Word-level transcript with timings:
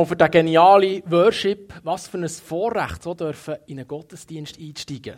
Und 0.00 0.06
für 0.06 0.16
den 0.16 0.30
genialen 0.30 1.02
Worship, 1.10 1.74
was 1.82 2.08
für 2.08 2.16
ein 2.16 2.26
Vorrecht, 2.26 3.02
so 3.02 3.12
dürfen 3.12 3.56
in 3.66 3.78
einen 3.78 3.86
Gottesdienst 3.86 4.58
einsteigen. 4.58 5.16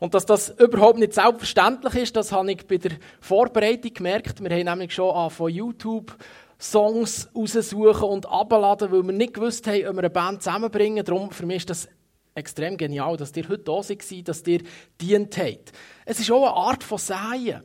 Und 0.00 0.14
dass 0.14 0.26
das 0.26 0.48
überhaupt 0.58 0.98
nicht 0.98 1.14
selbstverständlich 1.14 1.94
ist, 1.94 2.16
das 2.16 2.32
habe 2.32 2.50
ich 2.50 2.66
bei 2.66 2.78
der 2.78 2.90
Vorbereitung 3.20 3.94
gemerkt. 3.94 4.42
Wir 4.42 4.50
haben 4.50 4.64
nämlich 4.64 4.92
schon 4.92 5.30
von 5.30 5.48
YouTube 5.48 6.12
Songs 6.58 7.28
raussuchen 7.36 8.08
und 8.08 8.26
abladen, 8.26 8.90
weil 8.90 9.04
wir 9.04 9.12
nicht 9.12 9.34
gewusst 9.34 9.64
haben, 9.68 9.86
ob 9.86 9.94
wir 9.94 10.00
eine 10.00 10.10
Band 10.10 10.42
zusammenbringen. 10.42 11.04
Darum 11.04 11.30
für 11.30 11.46
mich 11.46 11.58
ist 11.58 11.70
das 11.70 11.88
extrem 12.34 12.76
genial, 12.76 13.16
dass 13.16 13.36
ihr 13.36 13.48
heute 13.48 13.62
da 13.62 13.80
seid, 13.80 14.26
dass 14.26 14.44
ihr 14.44 14.62
dient 15.00 15.38
habt. 15.38 15.70
Es 16.04 16.18
ist 16.18 16.32
auch 16.32 16.42
eine 16.42 16.52
Art 16.52 16.82
von 16.82 16.98
Säen. 16.98 17.62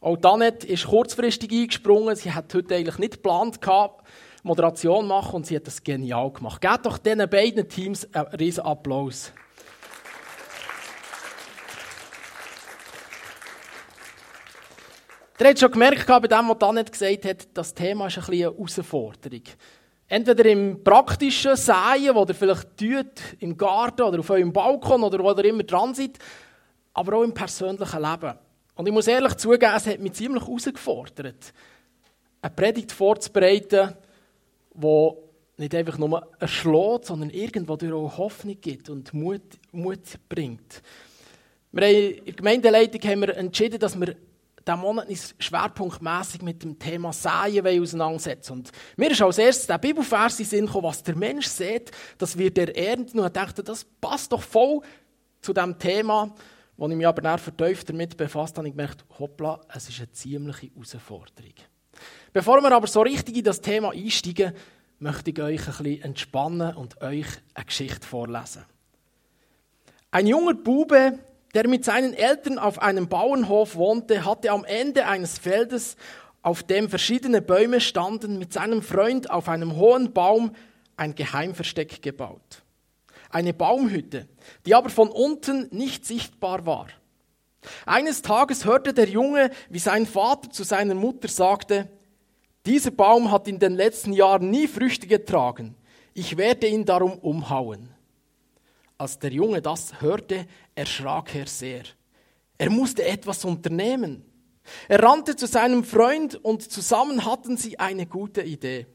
Auch 0.00 0.16
Danet 0.16 0.64
ist 0.64 0.88
kurzfristig 0.88 1.52
eingesprungen. 1.52 2.16
Sie 2.16 2.32
hat 2.32 2.52
heute 2.54 2.74
eigentlich 2.74 2.98
nicht 2.98 3.12
geplant 3.12 3.60
gehabt, 3.60 4.04
Moderation 4.42 5.06
machen 5.06 5.36
und 5.36 5.46
sie 5.46 5.56
hat 5.56 5.66
das 5.66 5.82
genial 5.82 6.30
gemacht. 6.32 6.60
Gebt 6.60 6.86
doch 6.86 6.98
diesen 6.98 7.28
beiden 7.28 7.68
Teams 7.68 8.08
einen 8.14 8.26
riesen 8.28 8.64
Applaus. 8.64 9.32
Ihr 15.38 15.46
habt 15.46 15.58
schon 15.58 15.70
gemerkt, 15.70 16.06
bei 16.06 16.20
dem, 16.20 16.48
was 16.50 16.58
Danet 16.58 16.92
gesagt 16.92 17.24
hat, 17.24 17.48
das 17.54 17.72
Thema 17.72 18.08
ist 18.08 18.18
ein 18.18 18.24
eine 18.24 18.36
Herausforderung. 18.36 19.42
Entweder 20.06 20.44
im 20.44 20.84
praktischen 20.84 21.56
Säen, 21.56 22.14
wo 22.14 22.24
ihr 22.26 22.34
vielleicht 22.34 22.76
tut, 22.76 23.38
im 23.38 23.56
Garten 23.56 24.02
oder 24.02 24.18
auf 24.18 24.28
eurem 24.28 24.52
Balkon 24.52 25.02
oder 25.02 25.18
wo 25.20 25.30
ihr 25.30 25.44
immer 25.46 25.62
dran 25.62 25.94
seid, 25.94 26.18
aber 26.92 27.16
auch 27.16 27.22
im 27.22 27.32
persönlichen 27.32 28.02
Leben. 28.02 28.34
Und 28.74 28.86
ich 28.86 28.92
muss 28.92 29.06
ehrlich 29.06 29.34
zugeben, 29.36 29.72
es 29.74 29.86
hat 29.86 30.00
mich 30.00 30.12
ziemlich 30.12 30.42
herausgefordert, 30.42 31.54
eine 32.42 32.54
Predigt 32.54 32.92
vorzubereiten, 32.92 33.94
die 34.74 35.10
nicht 35.56 35.74
einfach 35.74 35.98
nur 35.98 36.26
erschlägt, 36.38 37.04
sondern 37.06 37.30
irgendwo 37.30 37.76
durch 37.76 37.92
auch 37.92 38.16
Hoffnung 38.18 38.56
gibt 38.60 38.88
und 38.88 39.12
Mut, 39.12 39.42
Mut 39.72 40.00
bringt. 40.28 40.82
Wir 41.72 41.86
haben, 41.86 41.94
in 41.94 42.24
der 42.24 42.34
Gemeindeleitung 42.34 43.10
haben 43.10 43.20
wir 43.20 43.36
entschieden, 43.36 43.78
dass 43.78 43.98
wir 43.98 44.16
diesen 44.66 44.80
Monat 44.80 45.08
schwerpunktmässig 45.38 46.42
mit 46.42 46.62
dem 46.62 46.78
Thema 46.78 47.12
Säen 47.12 47.66
auseinandersetzen 47.66 48.52
Und 48.52 48.70
mir 48.96 49.10
ist 49.10 49.22
als 49.22 49.38
erstes 49.38 49.66
der 49.66 49.78
Bibelvers 49.78 50.40
in 50.40 50.46
Sinn 50.46 50.66
gekommen, 50.66 50.84
was 50.84 51.02
der 51.02 51.16
Mensch 51.16 51.46
sieht, 51.46 51.90
das 52.18 52.36
wird 52.36 52.58
er 52.58 52.76
ernten. 52.76 53.18
Und 53.18 53.26
ich 53.26 53.32
dachte, 53.32 53.62
das 53.62 53.84
passt 53.84 54.32
doch 54.32 54.42
voll 54.42 54.80
zu 55.40 55.52
dem 55.52 55.78
Thema, 55.78 56.34
wo 56.76 56.88
ich 56.88 56.96
mich 56.96 57.06
aber 57.06 57.22
dann 57.22 57.38
vertieft 57.38 57.88
damit 57.88 58.16
befasst 58.16 58.56
habe. 58.58 58.68
Ich 58.68 58.74
gemerkt, 58.74 59.04
hoppla, 59.18 59.60
es 59.74 59.88
ist 59.88 59.98
eine 59.98 60.12
ziemliche 60.12 60.70
Herausforderung. 60.74 61.54
Bevor 62.32 62.60
wir 62.62 62.72
aber 62.72 62.86
so 62.86 63.02
richtig 63.02 63.36
in 63.36 63.44
das 63.44 63.60
Thema 63.60 63.92
einsteigen, 63.92 64.52
möchte 64.98 65.30
ich 65.30 65.40
euch 65.40 65.60
ein 65.60 65.76
bisschen 65.76 66.02
entspannen 66.02 66.76
und 66.76 67.00
euch 67.00 67.26
eine 67.54 67.64
Geschichte 67.66 68.06
vorlesen. 68.06 68.64
Ein 70.10 70.26
junger 70.26 70.54
Bube 70.54 71.18
der 71.54 71.68
mit 71.68 71.84
seinen 71.84 72.14
Eltern 72.14 72.58
auf 72.58 72.80
einem 72.80 73.08
Bauernhof 73.08 73.74
wohnte, 73.74 74.24
hatte 74.24 74.50
am 74.50 74.64
Ende 74.64 75.06
eines 75.06 75.38
Feldes, 75.38 75.96
auf 76.42 76.62
dem 76.62 76.88
verschiedene 76.88 77.42
Bäume 77.42 77.80
standen, 77.80 78.38
mit 78.38 78.52
seinem 78.52 78.82
Freund 78.82 79.30
auf 79.30 79.48
einem 79.48 79.76
hohen 79.76 80.12
Baum 80.12 80.52
ein 80.96 81.14
Geheimversteck 81.14 82.02
gebaut. 82.02 82.62
Eine 83.28 83.52
Baumhütte, 83.52 84.26
die 84.64 84.74
aber 84.74 84.88
von 84.88 85.08
unten 85.08 85.68
nicht 85.70 86.06
sichtbar 86.06 86.66
war. 86.66 86.86
Eines 87.84 88.22
Tages 88.22 88.64
hörte 88.64 88.94
der 88.94 89.08
Junge, 89.08 89.50
wie 89.68 89.78
sein 89.78 90.06
Vater 90.06 90.50
zu 90.50 90.64
seiner 90.64 90.94
Mutter 90.94 91.28
sagte, 91.28 91.88
dieser 92.66 92.90
Baum 92.90 93.30
hat 93.30 93.48
in 93.48 93.58
den 93.58 93.74
letzten 93.74 94.12
Jahren 94.12 94.50
nie 94.50 94.68
Früchte 94.68 95.06
getragen. 95.06 95.76
Ich 96.12 96.36
werde 96.36 96.66
ihn 96.66 96.84
darum 96.84 97.14
umhauen. 97.14 97.88
Als 98.98 99.18
der 99.18 99.32
Junge 99.32 99.62
das 99.62 100.02
hörte, 100.02 100.46
erschrak 100.74 101.34
er 101.34 101.46
sehr. 101.46 101.84
Er 102.58 102.68
musste 102.68 103.04
etwas 103.04 103.46
unternehmen. 103.46 104.24
Er 104.88 105.02
rannte 105.02 105.36
zu 105.36 105.46
seinem 105.46 105.84
Freund 105.84 106.34
und 106.34 106.70
zusammen 106.70 107.24
hatten 107.24 107.56
sie 107.56 107.78
eine 107.78 108.04
gute 108.04 108.42
Idee. 108.42 108.86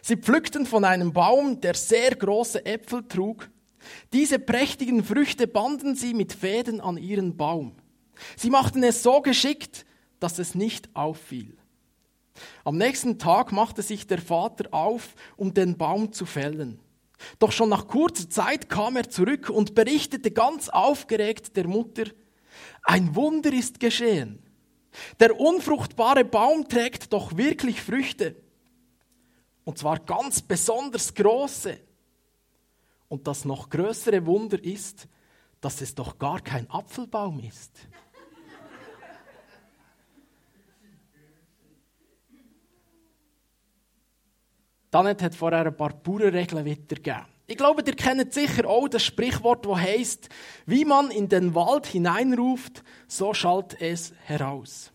Sie 0.00 0.16
pflückten 0.16 0.64
von 0.64 0.84
einem 0.84 1.12
Baum, 1.12 1.60
der 1.60 1.74
sehr 1.74 2.14
große 2.14 2.64
Äpfel 2.64 3.06
trug. 3.06 3.50
Diese 4.12 4.38
prächtigen 4.38 5.04
Früchte 5.04 5.46
banden 5.46 5.94
sie 5.94 6.14
mit 6.14 6.32
Fäden 6.32 6.80
an 6.80 6.96
ihren 6.96 7.36
Baum. 7.36 7.76
Sie 8.36 8.50
machten 8.50 8.82
es 8.82 9.02
so 9.02 9.20
geschickt, 9.20 9.86
dass 10.20 10.38
es 10.38 10.54
nicht 10.54 10.94
auffiel. 10.94 11.56
Am 12.64 12.76
nächsten 12.76 13.18
Tag 13.18 13.52
machte 13.52 13.82
sich 13.82 14.06
der 14.06 14.20
Vater 14.20 14.72
auf, 14.72 15.14
um 15.36 15.54
den 15.54 15.76
Baum 15.76 16.12
zu 16.12 16.26
fällen. 16.26 16.80
Doch 17.38 17.52
schon 17.52 17.68
nach 17.68 17.88
kurzer 17.88 18.30
Zeit 18.30 18.68
kam 18.68 18.96
er 18.96 19.10
zurück 19.10 19.50
und 19.50 19.74
berichtete 19.74 20.30
ganz 20.30 20.68
aufgeregt 20.68 21.56
der 21.56 21.66
Mutter, 21.66 22.04
ein 22.82 23.14
Wunder 23.14 23.52
ist 23.52 23.80
geschehen. 23.80 24.42
Der 25.20 25.38
unfruchtbare 25.38 26.24
Baum 26.24 26.68
trägt 26.68 27.12
doch 27.12 27.36
wirklich 27.36 27.80
Früchte. 27.80 28.36
Und 29.64 29.78
zwar 29.78 29.98
ganz 29.98 30.42
besonders 30.42 31.14
große. 31.14 31.78
Und 33.08 33.26
das 33.26 33.44
noch 33.44 33.70
größere 33.70 34.24
Wunder 34.26 34.62
ist, 34.62 35.08
dass 35.60 35.80
es 35.80 35.94
doch 35.94 36.18
gar 36.18 36.40
kein 36.40 36.70
Apfelbaum 36.70 37.40
ist. 37.40 37.72
Danet 44.90 45.22
hat 45.22 45.34
vorher 45.34 45.66
ein 45.66 45.76
paar 45.76 45.92
Bauernregeln 45.92 46.64
weitergegeben. 46.64 47.26
Ich 47.46 47.56
glaube, 47.56 47.82
ihr 47.86 47.94
kennt 47.94 48.32
sicher 48.32 48.68
auch 48.68 48.88
das 48.88 49.02
Sprichwort, 49.02 49.64
das 49.64 49.78
heißt, 49.78 50.28
wie 50.66 50.84
man 50.84 51.10
in 51.10 51.28
den 51.28 51.54
Wald 51.54 51.86
hineinruft, 51.86 52.84
so 53.06 53.32
schallt 53.32 53.80
es 53.80 54.12
heraus. 54.24 54.92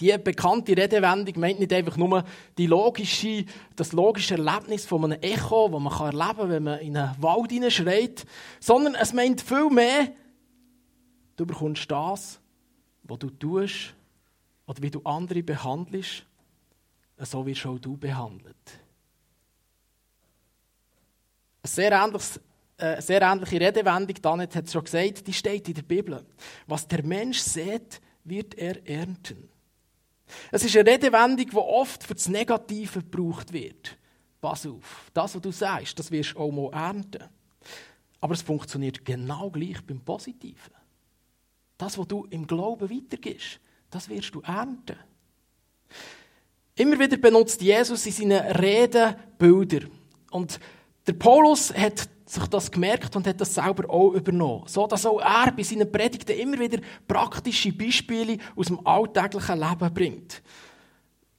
Die 0.00 0.16
bekannte 0.18 0.76
Redewendung 0.76 1.40
meint 1.40 1.58
nicht 1.58 1.72
einfach 1.72 1.96
nur 1.96 2.22
die 2.58 2.66
logische, 2.66 3.46
das 3.76 3.92
logische 3.92 4.34
Erlebnis 4.34 4.84
von 4.84 5.04
einem 5.04 5.22
Echo, 5.22 5.68
das 5.68 5.80
man 5.80 5.92
erleben 5.92 6.36
kann, 6.36 6.50
wenn 6.50 6.62
man 6.64 6.80
in 6.80 6.96
einen 6.96 7.22
Wald 7.22 7.50
hineinschreit, 7.50 8.26
sondern 8.60 8.94
es 8.94 9.14
meint 9.14 9.40
viel 9.40 9.70
mehr, 9.70 10.12
du 11.36 11.46
bekommst 11.46 11.90
das, 11.90 12.38
was 13.04 13.18
du 13.18 13.30
tust 13.30 13.94
oder 14.66 14.82
wie 14.82 14.90
du 14.90 15.00
andere 15.04 15.42
behandelst 15.42 16.26
so 17.24 17.46
wirst 17.46 17.64
auch 17.66 17.78
du 17.78 17.96
behandelt. 17.96 18.56
Eine 21.62 21.70
sehr, 21.70 21.92
ähnliches, 21.92 22.40
äh, 22.76 23.00
sehr 23.00 23.22
ähnliche 23.22 23.60
Redewendung, 23.60 24.16
Danet 24.20 24.54
hat 24.54 24.66
es 24.66 24.72
schon 24.72 24.84
gesagt, 24.84 25.26
die 25.26 25.32
steht 25.32 25.68
in 25.68 25.74
der 25.74 25.82
Bibel. 25.82 26.24
Was 26.66 26.86
der 26.86 27.02
Mensch 27.02 27.38
sät, 27.38 28.00
wird 28.24 28.54
er 28.56 28.86
ernten. 28.86 29.48
Es 30.50 30.64
ist 30.64 30.76
eine 30.76 30.90
Redewendung, 30.90 31.50
die 31.50 31.56
oft 31.56 32.04
für 32.04 32.14
das 32.14 32.28
Negative 32.28 33.00
gebraucht 33.00 33.52
wird. 33.52 33.96
Pass 34.40 34.66
auf, 34.66 35.10
das, 35.14 35.34
was 35.34 35.42
du 35.42 35.50
sagst, 35.50 35.98
das 35.98 36.10
wirst 36.10 36.34
du 36.34 36.38
auch 36.38 36.50
mal 36.50 36.72
ernten. 36.72 37.24
Aber 38.20 38.34
es 38.34 38.42
funktioniert 38.42 39.04
genau 39.04 39.50
gleich 39.50 39.82
beim 39.84 40.00
Positiven. 40.00 40.72
Das, 41.78 41.98
was 41.98 42.08
du 42.08 42.26
im 42.30 42.46
Glauben 42.46 42.90
weitergibst, 42.90 43.60
das 43.90 44.08
wirst 44.08 44.34
du 44.34 44.40
ernten. 44.40 44.96
Immer 46.74 46.98
wieder 46.98 47.16
benutzt 47.16 47.60
Jesus 47.62 48.06
in 48.06 48.12
seinen 48.12 48.56
Reden 48.56 49.14
Bilder. 49.38 49.86
Und 50.30 50.60
der 51.06 51.14
Paulus 51.14 51.72
hat 51.72 52.08
sich 52.26 52.46
das 52.48 52.70
gemerkt 52.70 53.14
und 53.14 53.26
hat 53.26 53.40
das 53.40 53.54
selber 53.54 53.88
auch 53.88 54.12
übernommen. 54.12 54.64
So 54.66 54.86
dass 54.86 55.06
auch 55.06 55.20
er 55.20 55.52
bei 55.52 55.62
seinen 55.62 55.90
Predigten 55.90 56.38
immer 56.38 56.58
wieder 56.58 56.78
praktische 57.06 57.72
Beispiele 57.72 58.38
aus 58.56 58.66
dem 58.66 58.84
alltäglichen 58.86 59.60
Leben 59.60 59.94
bringt. 59.94 60.42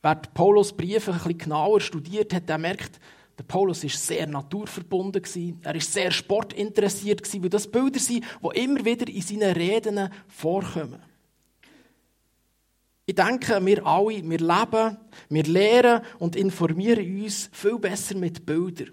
Wer 0.02 0.16
Paulus 0.16 0.72
Briefe 0.72 1.12
ein 1.12 1.18
bisschen 1.18 1.38
genauer 1.38 1.82
studiert 1.82 2.34
hat, 2.34 2.48
der 2.48 2.58
merkt, 2.58 3.00
der 3.38 3.44
Paulus 3.44 3.84
ist 3.84 4.06
sehr 4.06 4.26
naturverbunden. 4.26 5.22
Er 5.64 5.76
ist 5.76 5.94
sehr 5.94 6.12
sportinteressiert 6.12 7.22
weil 7.42 7.50
das 7.50 7.68
Bilder 7.68 8.00
sind, 8.00 8.24
die 8.42 8.60
immer 8.60 8.84
wieder 8.84 9.08
in 9.08 9.22
seinen 9.22 9.52
Reden 9.52 10.10
vorkommen. 10.28 11.02
Ich 13.06 13.16
denke, 13.16 13.66
wir 13.66 13.86
alle, 13.86 14.30
wir 14.30 14.40
leben, 14.40 14.98
wir 15.30 15.44
lehren 15.44 16.02
und 16.20 16.36
informieren 16.36 17.24
uns 17.24 17.50
viel 17.54 17.80
besser 17.80 18.18
mit 18.18 18.46
Bildern. 18.46 18.92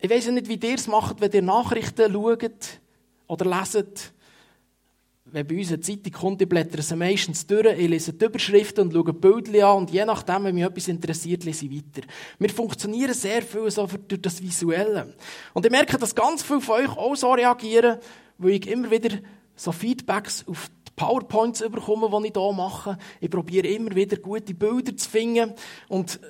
Ich 0.00 0.08
weiß 0.08 0.28
nicht, 0.28 0.48
wie 0.48 0.64
ihr 0.64 0.76
es 0.76 0.86
macht, 0.86 1.20
wenn 1.20 1.32
ihr 1.32 1.42
Nachrichten 1.42 2.12
schaut 2.12 2.80
oder 3.26 3.44
leset. 3.44 4.12
Wenn 5.24 5.46
bei 5.46 5.58
uns 5.58 5.68
eine 5.68 5.80
Zeitung 5.80 6.12
kommt, 6.12 6.40
ich 6.40 6.48
blätter 6.48 6.80
sie 6.80 6.94
meistens 6.94 7.44
durch, 7.46 7.76
ich 7.76 7.88
lese 7.88 8.12
die 8.12 8.24
Überschriften 8.24 8.84
und 8.84 8.92
schaue 8.92 9.12
die 9.12 9.18
Bilder 9.18 9.66
an 9.66 9.78
und 9.78 9.90
je 9.90 10.04
nachdem, 10.04 10.44
wenn 10.44 10.54
mich 10.54 10.64
etwas 10.64 10.86
interessiert, 10.86 11.44
lese 11.44 11.66
ich 11.66 11.72
weiter. 11.72 12.06
Wir 12.38 12.48
funktionieren 12.48 13.12
sehr 13.12 13.42
viel 13.42 13.68
so 13.72 13.86
durch 13.86 14.22
das 14.22 14.40
Visuelle. 14.40 15.14
Und 15.52 15.66
ich 15.66 15.72
merke, 15.72 15.98
dass 15.98 16.14
ganz 16.14 16.44
viele 16.44 16.60
von 16.60 16.76
euch 16.76 16.96
auch 16.96 17.16
so 17.16 17.32
reagieren, 17.32 17.98
weil 18.38 18.52
ich 18.52 18.68
immer 18.68 18.90
wieder 18.92 19.18
so 19.56 19.72
Feedbacks 19.72 20.46
auf 20.46 20.70
PowerPoints 20.94 21.60
bekommen, 21.60 22.22
die 22.22 22.28
ich 22.28 22.34
hier 22.34 22.52
mache. 22.52 22.98
Ich 23.20 23.30
probiere 23.30 23.66
immer 23.66 23.94
wieder 23.96 24.16
gute 24.16 24.54
Bilder 24.54 24.96
zu 24.96 25.10
finden. 25.10 25.54
Und 25.88 26.20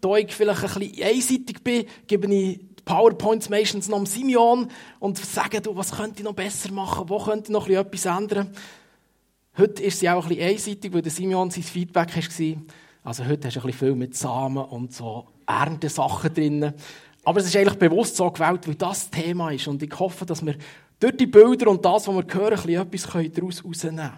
da 0.00 0.14
ich 0.16 0.32
vielleicht 0.32 0.62
ein 0.62 0.80
bisschen 0.80 1.02
einseitig 1.02 1.64
bin, 1.64 1.86
gebe 2.06 2.32
ich 2.32 2.58
die 2.58 2.67
PowerPoints 2.88 3.50
meistens 3.50 3.86
noch 3.88 3.98
am 3.98 4.06
Simeon 4.06 4.68
und 4.98 5.18
sage, 5.18 5.60
du, 5.60 5.76
was 5.76 5.92
könnte 5.92 6.20
ich 6.20 6.24
noch 6.24 6.32
besser 6.32 6.72
machen, 6.72 7.08
wo 7.08 7.18
könnte 7.18 7.44
ich 7.44 7.50
noch 7.50 7.68
etwas 7.68 8.06
ändern. 8.06 8.50
Heute 9.58 9.82
ist 9.82 10.00
sie 10.00 10.08
auch 10.08 10.22
ein 10.22 10.28
bisschen 10.30 10.48
einseitig, 10.48 10.92
weil 10.94 11.02
der 11.02 11.12
Simeon 11.12 11.50
sein 11.50 11.64
Feedback 11.64 12.16
war. 12.16 12.62
Also 13.04 13.26
heute 13.26 13.46
hast 13.46 13.56
du 13.56 13.60
ein 13.60 13.66
bisschen 13.66 13.88
viel 13.88 13.94
mit 13.94 14.16
Samen 14.16 14.64
und 14.64 14.94
so 14.94 15.26
Erntesachen 15.46 16.32
drin. 16.32 16.72
Aber 17.24 17.40
es 17.40 17.46
ist 17.46 17.56
eigentlich 17.56 17.78
bewusst 17.78 18.16
so 18.16 18.30
gewählt, 18.30 18.66
weil 18.66 18.76
das 18.76 19.10
Thema 19.10 19.50
ist. 19.50 19.68
Und 19.68 19.82
ich 19.82 19.98
hoffe, 19.98 20.24
dass 20.24 20.44
wir 20.44 20.54
durch 20.98 21.16
die 21.18 21.26
Bilder 21.26 21.68
und 21.68 21.84
das, 21.84 22.08
was 22.08 22.14
wir 22.14 22.24
hören, 22.34 22.58
ein 22.58 22.88
bisschen 22.88 23.20
etwas 23.20 23.34
daraus 23.34 23.62
herausnehmen 23.62 23.96
können. 23.98 24.12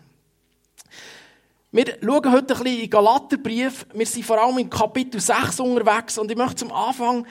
Wir 1.73 1.87
schauen 2.01 2.33
heute 2.33 2.55
ein 2.55 2.63
bisschen 2.63 2.67
in 2.67 2.81
den 2.83 2.91
Galaterbrief. 2.91 3.87
Wir 3.95 4.07
sind 4.07 4.25
vor 4.25 4.41
allem 4.41 4.59
in 4.59 4.71
Kapitel 4.71 5.21
6 5.21 5.59
unterwegs 5.59 6.19
und 6.19 6.31
ich 6.31 6.37
möchte 6.37 6.57
zum 6.57 6.73
Anfang 6.73 7.27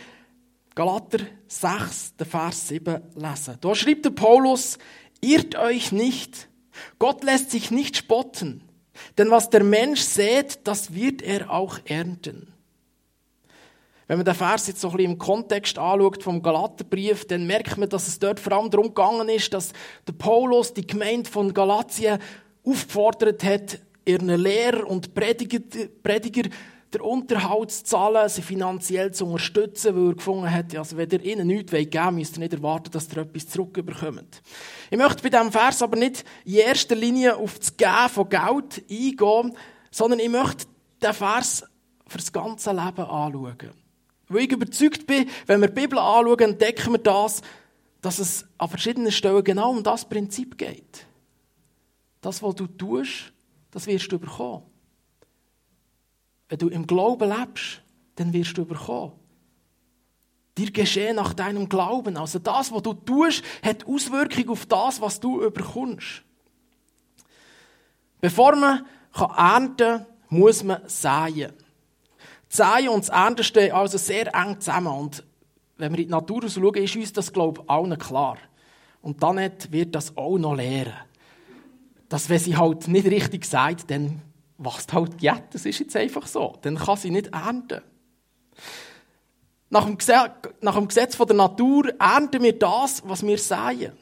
Galater 0.79 1.19
6, 1.49 2.15
den 2.15 2.25
Vers 2.25 2.69
7 2.69 3.01
lesen. 3.13 3.57
Da 3.59 3.75
schreibt 3.75 4.05
der 4.05 4.11
Paulus, 4.11 4.77
irrt 5.19 5.57
euch 5.57 5.91
nicht, 5.91 6.47
Gott 6.99 7.21
lässt 7.25 7.51
sich 7.51 7.69
nicht 7.69 7.97
spotten, 7.97 8.63
denn 9.17 9.29
was 9.29 9.49
der 9.49 9.65
Mensch 9.65 9.99
sät, 9.99 10.61
das 10.63 10.93
wird 10.93 11.21
er 11.21 11.51
auch 11.51 11.79
ernten. 11.83 12.53
Wenn 14.07 14.19
man 14.19 14.25
den 14.25 14.33
Vers 14.33 14.67
jetzt 14.67 14.79
so 14.79 14.91
ein 14.91 14.95
bisschen 14.95 15.11
im 15.11 15.17
Kontext 15.17 15.77
anschaut 15.77 16.23
vom 16.23 16.41
Galaterbrief, 16.41 17.27
dann 17.27 17.45
merkt 17.45 17.77
man, 17.77 17.89
dass 17.89 18.07
es 18.07 18.17
dort 18.17 18.39
vor 18.39 18.53
allem 18.53 18.69
darum 18.69 18.87
gegangen 18.87 19.27
ist, 19.27 19.53
dass 19.53 19.73
der 20.07 20.13
Paulus 20.13 20.73
die 20.73 20.87
Gemeinde 20.87 21.29
von 21.29 21.53
Galatien 21.53 22.19
aufgefordert 22.63 23.43
hat, 23.43 23.79
ihren 24.05 24.29
Lehrer 24.29 24.87
und 24.87 25.13
Prediger, 25.13 25.59
Prediger 26.01 26.49
den 26.93 27.01
Unterhalt 27.01 27.71
zu 27.71 27.83
zahlen, 27.83 28.29
sie 28.29 28.41
finanziell 28.41 29.13
zu 29.13 29.25
unterstützen, 29.25 29.95
weil 29.95 30.07
er 30.07 30.15
gefunden 30.15 30.51
hat, 30.51 30.75
also 30.75 30.97
wenn 30.97 31.09
ihr 31.09 31.23
ihnen 31.23 31.47
nichts 31.47 31.71
geben 31.71 31.93
wollt, 31.93 32.13
müsst 32.13 32.37
ihr 32.37 32.39
nicht 32.39 32.53
erwarten, 32.53 32.91
dass 32.91 33.09
ihr 33.11 33.17
etwas 33.17 33.47
zurückbekommt. 33.47 34.41
Ich 34.89 34.97
möchte 34.97 35.21
bei 35.21 35.29
diesem 35.29 35.51
Vers 35.51 35.81
aber 35.83 35.97
nicht 35.97 36.25
in 36.45 36.55
erster 36.55 36.95
Linie 36.95 37.35
auf 37.35 37.59
das 37.59 37.77
Geben 37.77 38.09
von 38.09 38.29
Geld 38.29 38.83
eingehen, 38.89 39.57
sondern 39.91 40.19
ich 40.19 40.29
möchte 40.29 40.65
den 41.01 41.13
Vers 41.13 41.63
für 42.07 42.17
das 42.17 42.31
ganze 42.31 42.71
Leben 42.71 42.81
anschauen. 42.81 43.57
Weil 44.27 44.43
ich 44.43 44.51
überzeugt 44.51 45.05
bin, 45.05 45.29
wenn 45.45 45.61
wir 45.61 45.67
die 45.67 45.81
Bibel 45.81 45.99
anschauen, 45.99 46.39
entdecken 46.39 46.93
wir 46.93 46.99
das, 46.99 47.41
dass 48.01 48.19
es 48.19 48.45
an 48.57 48.69
verschiedenen 48.69 49.11
Stellen 49.11 49.43
genau 49.43 49.71
um 49.71 49.83
das 49.83 50.07
Prinzip 50.07 50.57
geht. 50.57 51.05
Das, 52.21 52.41
was 52.41 52.55
du 52.55 52.67
tust, 52.67 53.31
das 53.71 53.85
wirst 53.87 54.11
du 54.11 54.19
bekommen. 54.19 54.63
Wenn 56.49 56.57
du 56.57 56.67
im 56.67 56.87
Glauben 56.87 57.29
lebst, 57.29 57.81
dann 58.15 58.33
wirst 58.33 58.57
du 58.57 58.65
bekommen. 58.65 59.13
Dir 60.57 60.71
geschehen 60.71 61.15
nach 61.15 61.33
deinem 61.33 61.69
Glauben. 61.69 62.17
Also 62.17 62.39
das, 62.39 62.71
was 62.71 62.83
du 62.83 62.93
tust, 62.93 63.43
hat 63.63 63.87
Auswirkungen 63.87 64.49
auf 64.49 64.65
das, 64.65 64.99
was 64.99 65.19
du 65.19 65.41
überkommst. 65.41 66.23
Bevor 68.19 68.55
man 68.55 68.85
ernten 69.15 69.77
kann, 69.77 70.05
muss 70.27 70.63
man 70.63 70.81
säen. 70.87 71.53
Säen 72.49 72.89
und 72.89 73.07
das 73.07 73.09
Ernten 73.09 73.43
stehen 73.43 73.71
also 73.71 73.97
sehr 73.97 74.33
eng 74.35 74.59
zusammen. 74.59 74.87
Und 74.87 75.23
wenn 75.77 75.93
wir 75.93 75.99
in 75.99 76.05
die 76.05 76.11
Natur 76.11 76.49
schauen, 76.49 76.75
ist 76.75 76.95
uns 76.95 77.13
das, 77.13 77.31
glaube 77.31 77.61
ich, 77.61 77.69
allen 77.69 77.97
klar. 77.97 78.37
Und 79.01 79.23
dann 79.23 79.37
wird 79.69 79.95
das 79.95 80.17
auch 80.17 80.37
noch 80.37 80.55
lehren. 80.55 80.93
Dass, 82.09 82.27
wenn 82.27 82.39
sie 82.39 82.57
halt 82.57 82.87
nicht 82.87 83.05
richtig 83.05 83.45
sagt, 83.45 83.89
dann 83.91 84.21
wächst 84.59 84.93
halt 84.93 85.21
ja, 85.21 85.41
das 85.51 85.65
ist 85.65 85.79
jetzt 85.79 85.95
einfach 85.95 86.27
so. 86.27 86.57
Dann 86.61 86.77
kann 86.77 86.97
sie 86.97 87.09
nicht 87.09 87.27
ernten. 87.27 87.81
Nach 89.69 89.85
dem, 89.85 89.97
Gesetz, 89.97 90.31
nach 90.61 90.75
dem 90.75 90.87
Gesetz 90.87 91.17
der 91.17 91.35
Natur 91.35 91.93
ernten 91.99 92.43
wir 92.43 92.57
das, 92.57 93.01
was 93.07 93.23
wir 93.23 93.37
säen. 93.37 93.93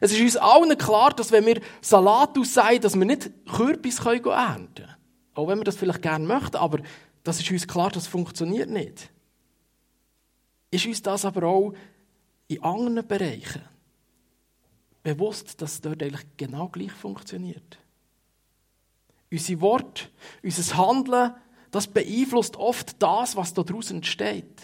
Es 0.00 0.12
ist 0.12 0.20
uns 0.20 0.36
allen 0.36 0.76
klar, 0.78 1.12
dass 1.12 1.30
wenn 1.30 1.44
wir 1.44 1.60
Salat 1.80 2.38
aussäen, 2.38 2.80
dass 2.80 2.96
wir 2.96 3.04
nicht 3.04 3.30
Kürbis 3.52 3.98
ernten 3.98 4.24
können. 4.24 4.96
Auch 5.34 5.48
wenn 5.48 5.58
wir 5.58 5.64
das 5.64 5.76
vielleicht 5.76 6.02
gerne 6.02 6.26
möchten, 6.26 6.56
aber 6.56 6.78
das 7.22 7.40
ist 7.40 7.50
uns 7.50 7.66
klar, 7.66 7.90
das 7.90 8.06
funktioniert 8.06 8.70
nicht. 8.70 9.10
Ist 10.70 10.86
uns 10.86 11.02
das 11.02 11.24
aber 11.24 11.46
auch 11.46 11.74
in 12.46 12.62
anderen 12.62 13.06
Bereichen 13.06 13.62
bewusst, 15.02 15.60
dass 15.60 15.74
es 15.74 15.80
dort 15.80 16.02
eigentlich 16.02 16.26
genau 16.36 16.68
gleich 16.68 16.92
funktioniert? 16.92 17.78
Unsere 19.34 19.60
Worte, 19.62 20.04
unser 20.44 20.76
Handeln, 20.76 21.34
das 21.72 21.88
beeinflusst 21.88 22.56
oft 22.56 23.02
das, 23.02 23.34
was 23.34 23.52
daraus 23.52 23.90
entsteht. 23.90 24.62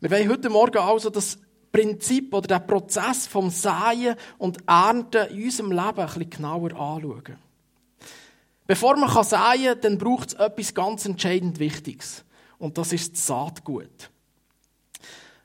Wir 0.00 0.10
wollen 0.10 0.28
heute 0.28 0.50
Morgen 0.50 0.78
also 0.78 1.08
das 1.08 1.38
Prinzip 1.70 2.34
oder 2.34 2.58
den 2.58 2.66
Prozess 2.66 3.28
vom 3.28 3.50
Säen 3.50 4.16
und 4.38 4.58
Ernten 4.66 5.28
in 5.28 5.44
unserem 5.44 5.70
Leben 5.70 6.00
ein 6.00 6.06
bisschen 6.06 6.30
genauer 6.30 6.72
anschauen. 6.72 7.38
Bevor 8.66 8.96
man 8.96 9.22
säen 9.22 9.64
kann, 9.64 9.80
dann 9.80 9.98
braucht 9.98 10.30
es 10.30 10.34
etwas 10.34 10.74
ganz 10.74 11.04
entscheidend 11.04 11.60
Wichtiges. 11.60 12.24
Und 12.58 12.78
das 12.78 12.92
ist 12.92 13.12
das 13.12 13.28
Saatgut. 13.28 14.10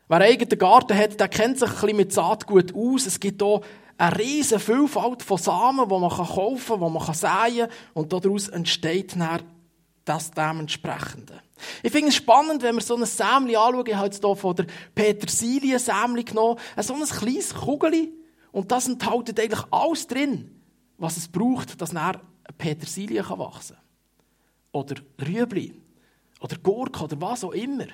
Wer 0.07 0.17
einen 0.17 0.31
eigenen 0.31 0.57
Garten 0.57 0.97
hat, 0.97 1.19
der 1.19 1.27
kennt 1.27 1.59
sich 1.59 1.69
ein 1.69 1.75
bisschen 1.75 1.97
mit 1.97 2.13
Saatgut 2.13 2.73
aus. 2.73 3.05
Es 3.05 3.19
gibt 3.19 3.43
hier 3.43 3.61
eine 4.03 4.19
riesige 4.19 4.59
Vielfalt 4.59 5.23
von 5.23 5.37
Samen, 5.37 5.87
die 5.87 5.97
man 5.97 6.09
kaufen 6.09 6.79
kann, 6.79 6.87
die 6.87 6.93
man 6.93 7.13
säen 7.13 7.69
kann. 7.69 7.69
Und 7.93 8.11
daraus 8.11 8.49
entsteht 8.49 9.15
dann 9.15 9.43
das 10.03 10.31
dementsprechende. 10.31 11.41
Ich 11.81 11.91
finde 11.91 12.09
es 12.09 12.15
spannend, 12.15 12.61
wenn 12.63 12.75
wir 12.75 12.81
so 12.81 12.97
ein 12.97 13.05
Sämli 13.05 13.55
anschauen. 13.55 13.85
Ich 13.87 13.95
habe 13.95 14.07
jetzt 14.07 14.23
hier 14.23 14.35
von 14.35 14.55
der 14.55 14.65
Petersilie-Sämli 14.93 16.23
genommen. 16.23 16.59
So 16.81 16.93
ein 16.93 17.03
kleines 17.03 17.55
Kugel. 17.55 18.09
Und 18.51 18.71
das 18.71 18.87
enthält 18.87 19.39
eigentlich 19.39 19.63
alles 19.71 20.05
drin, 20.07 20.61
was 20.97 21.15
es 21.15 21.29
braucht, 21.29 21.79
dass 21.81 21.91
dann 21.91 22.17
Petersilie 22.57 23.23
kann 23.23 23.39
wachsen 23.39 23.77
Oder 24.73 24.95
Rüebli. 25.25 25.79
Oder 26.41 26.57
Gurke 26.57 27.05
oder 27.05 27.21
was 27.21 27.45
auch 27.45 27.53
immer. 27.53 27.87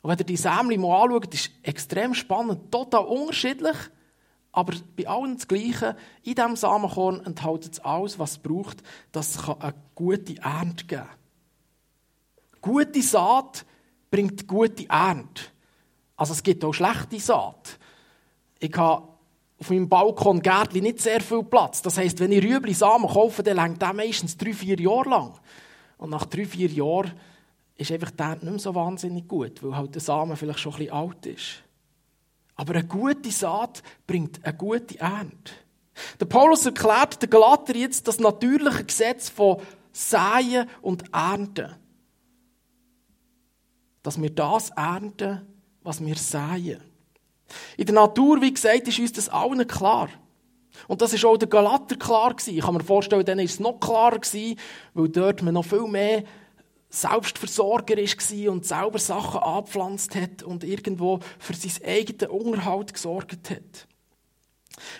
Und 0.00 0.10
wenn 0.10 0.18
ihr 0.18 0.24
die 0.24 0.38
Sämli 0.38 0.78
mal 0.78 1.02
anschaut, 1.02 1.34
ist 1.34 1.50
extrem 1.62 2.14
spannend, 2.14 2.72
total 2.72 3.04
unterschiedlich, 3.04 3.76
aber 4.54 4.74
bei 4.96 5.06
allen 5.08 5.34
das 5.34 5.48
Gleiche. 5.48 5.96
In 6.22 6.36
diesem 6.36 6.54
Samenkorn 6.54 7.24
enthält 7.26 7.72
es 7.72 7.80
alles, 7.80 8.18
was 8.18 8.32
es 8.32 8.38
braucht, 8.38 8.82
dass 9.10 9.34
es 9.34 9.48
eine 9.48 9.74
gute 9.96 10.36
Ernte 10.40 10.84
geben 10.84 11.02
kann. 11.02 11.08
Gute 12.60 13.02
Saat 13.02 13.66
bringt 14.10 14.46
gute 14.46 14.88
Ernte. 14.88 15.42
Also 16.16 16.32
es 16.32 16.42
gibt 16.42 16.64
auch 16.64 16.72
schlechte 16.72 17.18
Saat. 17.18 17.78
Ich 18.60 18.74
habe 18.76 19.08
auf 19.58 19.70
meinem 19.70 19.88
Balkon 19.88 20.40
Gärtli 20.40 20.80
nicht 20.80 21.00
sehr 21.00 21.20
viel 21.20 21.42
Platz. 21.42 21.82
Das 21.82 21.98
heisst, 21.98 22.20
wenn 22.20 22.30
ich 22.30 22.44
Rüebli 22.44 22.74
Samen 22.74 23.08
kaufe, 23.08 23.42
dann 23.42 23.56
längt 23.56 23.82
der 23.82 23.92
meistens 23.92 24.36
drei, 24.36 24.52
vier 24.52 24.78
Jahre 24.78 25.10
lang. 25.10 25.32
Und 25.98 26.10
nach 26.10 26.26
drei, 26.26 26.46
vier 26.46 26.68
Jahren 26.68 27.12
ist 27.76 27.90
einfach 27.90 28.12
der 28.12 28.36
nicht 28.36 28.44
mehr 28.44 28.58
so 28.60 28.72
wahnsinnig 28.74 29.26
gut, 29.26 29.62
weil 29.64 29.76
halt 29.76 29.94
der 29.94 30.00
Samen 30.00 30.36
vielleicht 30.36 30.60
schon 30.60 30.74
ein 30.74 30.78
bisschen 30.78 30.94
alt 30.94 31.26
ist. 31.26 31.63
Aber 32.56 32.74
eine 32.74 32.84
gute 32.84 33.30
Saat 33.30 33.82
bringt 34.06 34.44
eine 34.44 34.56
gute 34.56 34.98
Ernte. 34.98 35.52
Der 36.20 36.26
Paulus 36.26 36.66
erklärt 36.66 37.22
den 37.22 37.30
Galater 37.30 37.76
jetzt 37.76 38.08
das 38.08 38.18
natürliche 38.18 38.84
Gesetz 38.84 39.28
von 39.28 39.60
Säen 39.92 40.68
und 40.82 41.04
Ernten. 41.12 41.74
Dass 44.02 44.20
wir 44.20 44.30
das 44.30 44.70
ernten, 44.70 45.42
was 45.82 46.04
wir 46.04 46.16
säen. 46.16 46.80
In 47.76 47.86
der 47.86 47.94
Natur, 47.94 48.40
wie 48.40 48.52
gesagt, 48.52 48.88
ist 48.88 48.98
uns 48.98 49.12
das 49.12 49.28
allen 49.28 49.66
klar. 49.66 50.08
Und 50.88 51.00
das 51.00 51.12
ist 51.12 51.24
auch 51.24 51.36
der 51.36 51.48
Galater 51.48 51.96
klar 51.96 52.34
gewesen. 52.34 52.56
Ich 52.56 52.64
kann 52.64 52.74
mir 52.74 52.82
vorstellen, 52.82 53.24
dann 53.24 53.38
ist 53.38 53.52
es 53.52 53.60
noch 53.60 53.78
klarer 53.78 54.18
gewesen, 54.18 54.58
weil 54.92 55.08
dort 55.08 55.42
man 55.42 55.54
noch 55.54 55.64
viel 55.64 55.86
mehr 55.86 56.24
Selbstversorger 56.94 57.96
war 57.96 58.52
und 58.52 58.64
selber 58.64 58.98
Sachen 58.98 59.40
angepflanzt 59.40 60.14
hat 60.14 60.42
und 60.42 60.64
irgendwo 60.64 61.20
für 61.38 61.54
seinen 61.54 61.88
eigenen 61.88 62.30
Unterhalt 62.30 62.94
gesorgt 62.94 63.50
hat. 63.50 63.88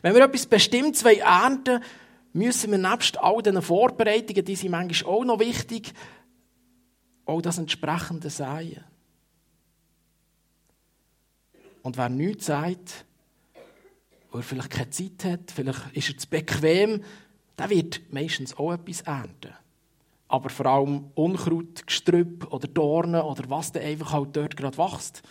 Wenn 0.02 0.14
wir 0.14 0.24
etwas 0.24 0.46
Bestimmtes 0.46 1.02
ernten 1.02 1.74
wollen, 1.74 1.84
müssen 2.32 2.72
wir 2.72 2.78
nebst 2.78 3.18
all 3.18 3.42
diesen 3.42 3.62
Vorbereitungen, 3.62 4.44
die 4.44 4.56
sind 4.56 4.72
manchmal 4.72 5.12
auch 5.12 5.24
noch 5.24 5.38
wichtig, 5.38 5.92
auch 7.26 7.40
das 7.40 7.58
entsprechende 7.58 8.28
säen. 8.28 8.84
Und 11.82 11.96
wer 11.96 12.08
nichts 12.08 12.46
sagt, 12.46 13.04
weil 14.30 14.40
er 14.40 14.44
vielleicht 14.44 14.70
keine 14.70 14.90
Zeit 14.90 15.24
hat, 15.24 15.50
vielleicht 15.54 15.96
ist 15.96 16.08
er 16.08 16.18
zu 16.18 16.28
bequem, 16.28 17.04
der 17.56 17.70
wird 17.70 18.00
meistens 18.12 18.56
auch 18.56 18.72
etwas 18.72 19.02
ernten. 19.02 19.54
Aber 20.28 20.50
vor 20.50 20.66
allem 20.66 21.11
Unkraut, 21.14 21.87
Gestrüpp 21.87 22.52
oder 22.52 22.66
Dornen 22.66 23.21
oder 23.21 23.49
was 23.49 23.73
dann 23.73 23.83
einfach 23.83 24.12
halt 24.12 24.35
dort 24.35 24.57
gerade 24.57 24.78
wächst. 24.78 25.23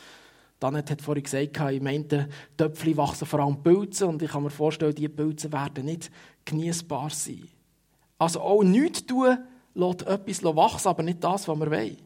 Danet 0.60 0.92
hat 0.92 1.02
vorhin 1.02 1.24
gesagt, 1.24 1.60
ich 1.74 1.82
meinte, 1.82 2.30
Töpfchen 2.56 2.96
wachsen 2.96 3.26
vor 3.26 3.42
allem 3.42 3.62
Pilze 3.62 4.08
und 4.08 4.22
ich 4.22 4.32
kann 4.32 4.44
mir 4.44 4.50
vorstellen, 4.50 4.96
diese 4.96 5.10
Pilze 5.10 5.52
werden 5.52 5.86
nicht 5.86 6.10
genießbar 6.46 7.10
sein. 7.10 7.50
Also 8.18 8.40
auch 8.40 8.64
nichts 8.64 9.06
tun, 9.06 9.40
lässt 9.74 10.04
etwas 10.04 10.44
wachsen, 10.44 10.88
aber 10.88 11.04
nicht 11.04 11.24
das, 11.24 11.48
was 11.48 11.60
wir 11.60 11.70
wollen. 11.70 11.98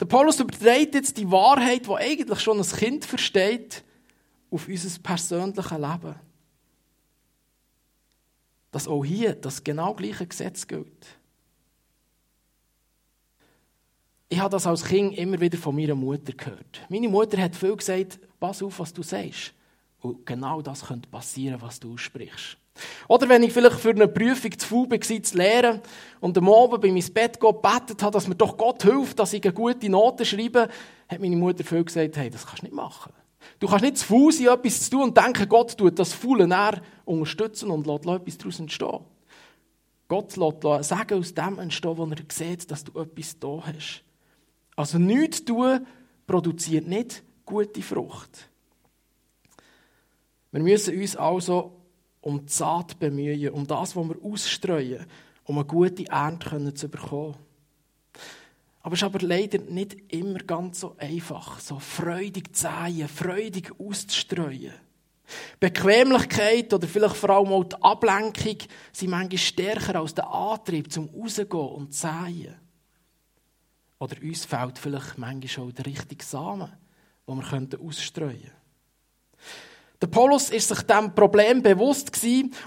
Der 0.00 0.06
Paulus 0.06 0.40
überträgt 0.40 0.94
jetzt 0.94 1.16
die 1.16 1.30
Wahrheit, 1.30 1.86
die 1.86 1.94
eigentlich 1.94 2.40
schon 2.40 2.58
ein 2.58 2.66
Kind 2.66 3.04
versteht, 3.04 3.84
auf 4.50 4.66
unser 4.66 4.98
persönliches 5.00 5.70
Leben. 5.70 6.14
Dass 8.72 8.88
auch 8.88 9.04
hier 9.04 9.34
das 9.34 9.62
genau 9.62 9.94
gleiche 9.94 10.26
Gesetz 10.26 10.66
gilt. 10.66 11.19
Ich 14.32 14.38
habe 14.38 14.50
das 14.50 14.64
als 14.64 14.84
Kind 14.84 15.18
immer 15.18 15.40
wieder 15.40 15.58
von 15.58 15.74
meiner 15.74 15.96
Mutter 15.96 16.32
gehört. 16.32 16.82
Meine 16.88 17.08
Mutter 17.08 17.36
hat 17.42 17.56
viel 17.56 17.74
gesagt, 17.74 18.20
pass 18.38 18.62
auf, 18.62 18.78
was 18.78 18.92
du 18.92 19.02
sagst. 19.02 19.52
Und 20.00 20.24
genau 20.24 20.62
das 20.62 20.86
könnte 20.86 21.08
passieren, 21.08 21.60
was 21.60 21.80
du 21.80 21.94
aussprichst. 21.94 22.56
Oder 23.08 23.28
wenn 23.28 23.42
ich 23.42 23.52
vielleicht 23.52 23.80
für 23.80 23.90
eine 23.90 24.06
Prüfung 24.06 24.56
zu 24.56 24.68
faul 24.68 24.88
war, 24.88 25.00
zu 25.00 25.36
lernen 25.36 25.80
und 26.20 26.38
am 26.38 26.48
Abend 26.48 26.80
bei 26.80 26.92
meinem 26.92 27.12
Bett 27.12 27.40
gebetet 27.40 28.00
habe, 28.04 28.12
dass 28.12 28.28
mir 28.28 28.36
doch 28.36 28.56
Gott 28.56 28.84
hilft, 28.84 29.18
dass 29.18 29.32
ich 29.32 29.42
eine 29.42 29.52
gute 29.52 29.90
Note 29.90 30.24
schreibe, 30.24 30.68
hat 31.08 31.20
meine 31.20 31.34
Mutter 31.34 31.64
viel 31.64 31.84
gesagt, 31.84 32.16
hey, 32.16 32.30
das 32.30 32.46
kannst 32.46 32.62
du 32.62 32.66
nicht 32.66 32.74
machen. 32.74 33.12
Du 33.58 33.66
kannst 33.66 33.82
nicht 33.82 33.98
zu 33.98 34.06
faul 34.06 34.30
sein, 34.30 34.46
etwas 34.46 34.84
zu 34.84 34.90
tun 34.90 35.02
und 35.02 35.16
denken, 35.16 35.48
Gott 35.48 35.76
tut 35.76 35.98
das 35.98 36.12
Faule 36.12 36.46
näher 36.46 36.80
unterstützen 37.04 37.70
und 37.70 37.84
lässt 37.84 38.06
etwas 38.06 38.38
daraus 38.38 38.60
entstehen. 38.60 39.00
Gott 40.06 40.36
lässt 40.36 40.88
sagen 40.88 41.18
aus 41.18 41.34
dem 41.34 41.58
entstehen, 41.58 41.98
wo 41.98 42.06
er 42.06 42.16
sieht, 42.30 42.70
dass 42.70 42.84
du 42.84 42.96
etwas 43.00 43.36
da 43.36 43.60
hast. 43.66 44.04
Also 44.80 44.98
nichts 44.98 45.44
tun 45.44 45.86
produziert 46.26 46.86
nicht 46.86 47.22
gute 47.44 47.82
Frucht. 47.82 48.48
Wir 50.52 50.62
müssen 50.62 50.98
uns 50.98 51.16
also 51.16 51.82
um 52.22 52.46
die 52.46 52.50
Saat 52.50 52.98
bemühen, 52.98 53.50
um 53.50 53.66
das, 53.66 53.94
was 53.94 54.08
wir 54.08 54.16
ausstreuen, 54.24 55.04
um 55.44 55.58
eine 55.58 55.66
gute 55.66 56.06
Ernte 56.06 56.72
zu 56.72 56.88
bekommen. 56.88 57.34
Aber 58.80 58.94
es 58.94 59.00
ist 59.00 59.04
aber 59.04 59.18
leider 59.18 59.58
nicht 59.58 59.98
immer 60.14 60.38
ganz 60.38 60.80
so 60.80 60.96
einfach, 60.96 61.60
so 61.60 61.78
freudig 61.78 62.56
zu 62.56 62.62
säen, 62.62 63.06
freudig 63.06 63.78
auszustreuen. 63.78 64.72
Bequemlichkeit 65.60 66.72
oder 66.72 66.88
vielleicht 66.88 67.16
vor 67.16 67.28
allem 67.28 67.52
auch 67.52 67.64
die 67.64 67.82
Ablenkung 67.82 68.56
sind 68.92 69.10
manchmal 69.10 69.36
stärker 69.36 70.00
als 70.00 70.14
der 70.14 70.30
Antrieb 70.32 70.90
zum 70.90 71.10
Rausgehen 71.10 71.68
und 71.68 71.92
zu 71.92 72.08
säen. 72.08 72.69
Oder 74.00 74.16
uns 74.22 74.46
fehlt 74.46 74.78
vielleicht 74.78 75.18
manchmal 75.18 75.68
auch 75.68 75.72
der 75.72 75.86
richtige 75.86 76.24
Samen, 76.24 76.72
den 77.28 77.70
wir 77.70 77.80
ausstreuen 77.80 78.32
könnten. 78.32 78.50
Der 80.00 80.06
Paulus 80.06 80.48
ist 80.48 80.68
sich 80.68 80.80
dem 80.82 81.14
Problem 81.14 81.62
bewusst 81.62 82.10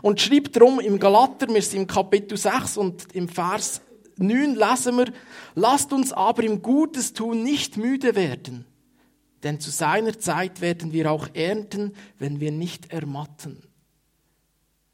und 0.03 0.21
schreibt 0.21 0.55
darum 0.55 0.79
im 0.79 0.99
Galater, 0.99 1.47
wir 1.47 1.61
sind 1.63 1.81
im 1.81 1.87
Kapitel 1.87 2.37
6 2.37 2.77
und 2.77 3.11
im 3.15 3.27
Vers 3.27 3.81
9 4.17 4.53
lesen 4.53 4.97
wir, 4.97 5.11
lasst 5.55 5.91
uns 5.91 6.13
aber 6.13 6.43
im 6.43 6.61
Gutes 6.61 7.13
tun 7.13 7.41
nicht 7.41 7.77
müde 7.77 8.13
werden, 8.13 8.65
denn 9.41 9.59
zu 9.59 9.71
seiner 9.71 10.19
Zeit 10.19 10.61
werden 10.61 10.93
wir 10.93 11.11
auch 11.11 11.27
ernten, 11.33 11.93
wenn 12.19 12.39
wir 12.39 12.51
nicht 12.51 12.93
ermatten. 12.93 13.63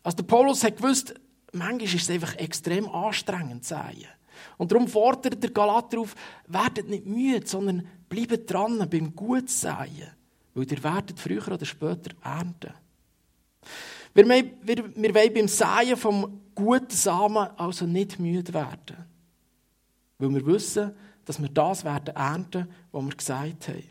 Also 0.04 0.18
der 0.18 0.24
Paulus 0.24 0.64
hat 0.64 0.78
gewusst, 0.78 1.16
manchmal 1.52 1.84
ist 1.84 1.96
es 1.96 2.10
einfach 2.10 2.36
extrem 2.36 2.88
anstrengend 2.88 3.66
zu 3.66 3.74
sein. 3.74 4.06
Und 4.60 4.74
darum 4.74 4.90
fordert 4.90 5.42
der 5.42 5.52
Galater 5.52 6.00
auf, 6.00 6.14
werdet 6.46 6.90
nicht 6.90 7.06
müde, 7.06 7.48
sondern 7.48 7.88
bleibt 8.10 8.52
dran 8.52 8.86
beim 8.90 9.16
Gutsein. 9.16 10.12
Weil 10.54 10.70
ihr 10.70 10.84
werdet 10.84 11.18
früher 11.18 11.48
oder 11.48 11.66
später 11.66 12.12
ernten. 12.22 12.74
Wir, 14.14 14.28
wir, 14.28 14.96
wir 14.96 15.16
wollen 15.16 15.34
beim 15.34 15.48
Säen 15.48 15.96
vom 15.96 16.42
guten 16.54 16.94
Samen 16.94 17.48
also 17.56 17.86
nicht 17.86 18.20
müde 18.20 18.54
werden. 18.54 18.98
Weil 20.18 20.34
wir 20.34 20.46
wissen, 20.46 20.92
dass 21.24 21.42
wir 21.42 21.48
das 21.48 21.86
werden 21.86 22.14
ernten, 22.14 22.68
was 22.92 23.06
wir 23.06 23.16
gesagt 23.16 23.70
haben. 23.70 23.84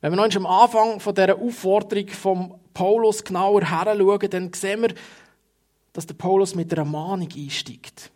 Wenn 0.00 0.12
wir 0.12 0.26
noch 0.26 0.36
am 0.36 0.46
Anfang 0.46 1.00
von 1.00 1.14
dieser 1.14 1.36
Aufforderung 1.36 2.08
von 2.08 2.54
Paulus 2.72 3.22
genauer 3.22 3.62
heranschauen, 3.62 4.30
dann 4.30 4.52
sehen 4.54 4.80
wir, 4.80 4.94
dass 5.92 6.06
der 6.06 6.14
Paulus 6.14 6.54
mit 6.54 6.72
einer 6.72 6.86
Mahnung 6.86 7.28
einsteigt. 7.36 8.10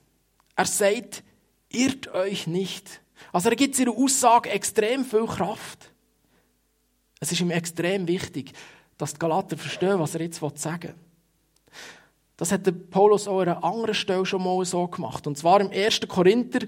Er 0.61 0.67
sagt, 0.67 1.25
irrt 1.71 2.09
euch 2.13 2.47
nicht. 2.47 3.01
Also 3.33 3.49
er 3.49 3.57
gibt 3.57 3.77
seiner 3.77 3.97
Aussage 3.97 4.51
extrem 4.51 5.07
viel 5.07 5.25
Kraft. 5.25 5.91
Es 7.19 7.33
ist 7.33 7.41
ihm 7.41 7.51
extrem 7.51 8.07
wichtig, 8.07 8.53
dass 8.99 9.15
die 9.15 9.19
Galater 9.21 9.57
verstehen, 9.57 9.99
was 9.99 10.15
er 10.15 10.21
jetzt 10.21 10.39
sagen 10.57 10.83
will. 10.83 10.95
Das 12.37 12.53
hat 12.53 12.67
der 12.67 12.73
Paulus 12.73 13.27
auch 13.27 13.41
an 13.41 13.49
einer 13.49 13.65
anderen 13.65 13.95
Stelle 13.95 14.27
schon 14.27 14.45
mal 14.45 14.63
so 14.67 14.87
gemacht. 14.87 15.27
Und 15.27 15.39
zwar 15.39 15.63
im 15.63 15.71
1. 15.71 16.01
Korinther, 16.07 16.67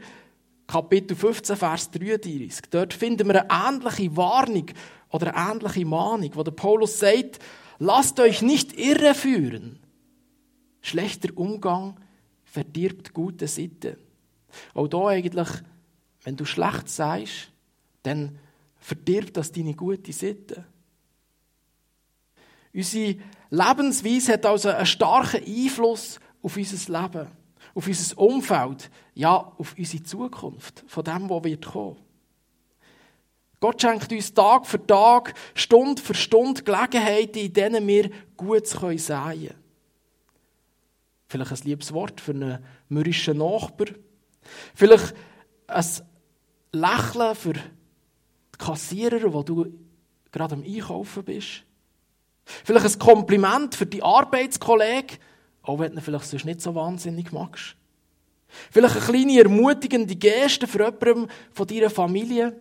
Kapitel 0.66 1.14
15, 1.14 1.54
Vers 1.54 1.90
33. 1.90 2.70
Dort 2.70 2.94
finden 2.94 3.28
wir 3.28 3.50
eine 3.50 3.76
ähnliche 3.76 4.16
Warnung 4.16 4.70
oder 5.10 5.36
eine 5.36 5.52
ähnliche 5.52 5.84
Mahnung, 5.84 6.30
wo 6.32 6.42
der 6.42 6.52
Paulus 6.52 6.98
sagt, 6.98 7.40
lasst 7.78 8.18
euch 8.20 8.40
nicht 8.40 8.72
irreführen. 8.72 9.80
Schlechter 10.80 11.28
Umgang 11.36 11.98
verdirbt 12.52 13.14
gute 13.14 13.48
Sitte. 13.48 13.96
Auch 14.74 14.86
da 14.86 15.06
eigentlich, 15.06 15.48
wenn 16.22 16.36
du 16.36 16.44
schlecht 16.44 16.86
sagst, 16.86 17.50
dann 18.02 18.38
verdirbt 18.78 19.38
das 19.38 19.50
deine 19.50 19.72
gute 19.72 20.12
Sitte. 20.12 20.66
Unsere 22.74 23.16
Lebensweise 23.48 24.34
hat 24.34 24.44
also 24.44 24.68
einen 24.68 24.84
starken 24.84 25.42
Einfluss 25.42 26.20
auf 26.42 26.54
unser 26.54 27.00
Leben, 27.00 27.28
auf 27.74 27.86
unser 27.86 28.18
Umfeld, 28.18 28.90
ja, 29.14 29.34
auf 29.34 29.74
unsere 29.78 30.02
Zukunft, 30.02 30.84
von 30.86 31.04
dem, 31.04 31.30
was 31.30 31.44
wird 31.44 31.64
kommen. 31.64 31.96
Gott 33.60 33.80
schenkt 33.80 34.12
uns 34.12 34.34
Tag 34.34 34.66
für 34.66 34.86
Tag, 34.86 35.32
Stunde 35.54 36.02
für 36.02 36.14
Stunde 36.14 36.62
Gelegenheiten, 36.62 37.38
in 37.38 37.52
denen 37.54 37.86
wir 37.86 38.10
gut 38.36 38.66
säen 38.66 38.98
können. 38.98 39.61
Vielleicht 41.32 41.50
ein 41.50 41.66
liebes 41.66 41.94
Wort 41.94 42.20
für 42.20 42.32
einen 42.32 42.62
mürrischen 42.90 43.38
Nachbar. 43.38 43.86
Vielleicht 44.74 45.14
ein 45.66 45.86
Lächeln 46.72 47.34
für 47.34 47.54
Kassierer, 48.58 49.32
wo 49.32 49.42
du 49.42 49.72
gerade 50.30 50.56
am 50.56 50.62
Einkaufen 50.62 51.24
bist. 51.24 51.64
Vielleicht 52.44 52.84
ein 52.84 52.98
Kompliment 52.98 53.74
für 53.74 53.86
die 53.86 54.02
Arbeitskollegen, 54.02 55.16
auch 55.62 55.78
wenn 55.78 55.92
du 55.92 56.00
ihn 56.00 56.02
vielleicht 56.02 56.26
sonst 56.26 56.44
nicht 56.44 56.60
so 56.60 56.74
wahnsinnig 56.74 57.32
magst. 57.32 57.76
Vielleicht 58.70 58.96
eine 58.96 59.04
kleine 59.06 59.38
ermutigende 59.38 60.14
Geste 60.14 60.66
für 60.66 60.84
jemanden 60.84 61.30
von 61.54 61.66
deiner 61.66 61.88
Familie. 61.88 62.60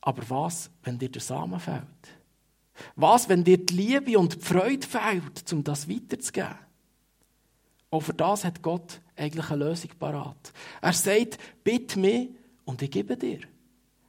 Aber 0.00 0.28
was, 0.28 0.72
wenn 0.82 0.98
dir 0.98 1.08
der 1.08 1.22
Samen 1.22 1.60
fehlt? 1.60 2.15
Was, 2.94 3.28
wenn 3.28 3.44
dir 3.44 3.58
die 3.58 3.74
Liebe 3.74 4.18
und 4.18 4.34
die 4.34 4.44
Freude 4.44 4.86
fehlt, 4.86 5.52
um 5.52 5.64
das 5.64 5.88
weiterzugeben? 5.88 6.58
Auch 7.90 8.00
für 8.00 8.14
das 8.14 8.44
hat 8.44 8.62
Gott 8.62 9.00
eigentlich 9.16 9.50
eine 9.50 9.64
Lösung 9.64 9.90
parat. 9.98 10.52
Er 10.80 10.92
sagt, 10.92 11.38
bitte 11.64 11.98
mich 11.98 12.30
und 12.64 12.82
ich 12.82 12.90
gebe 12.90 13.16
dir. 13.16 13.40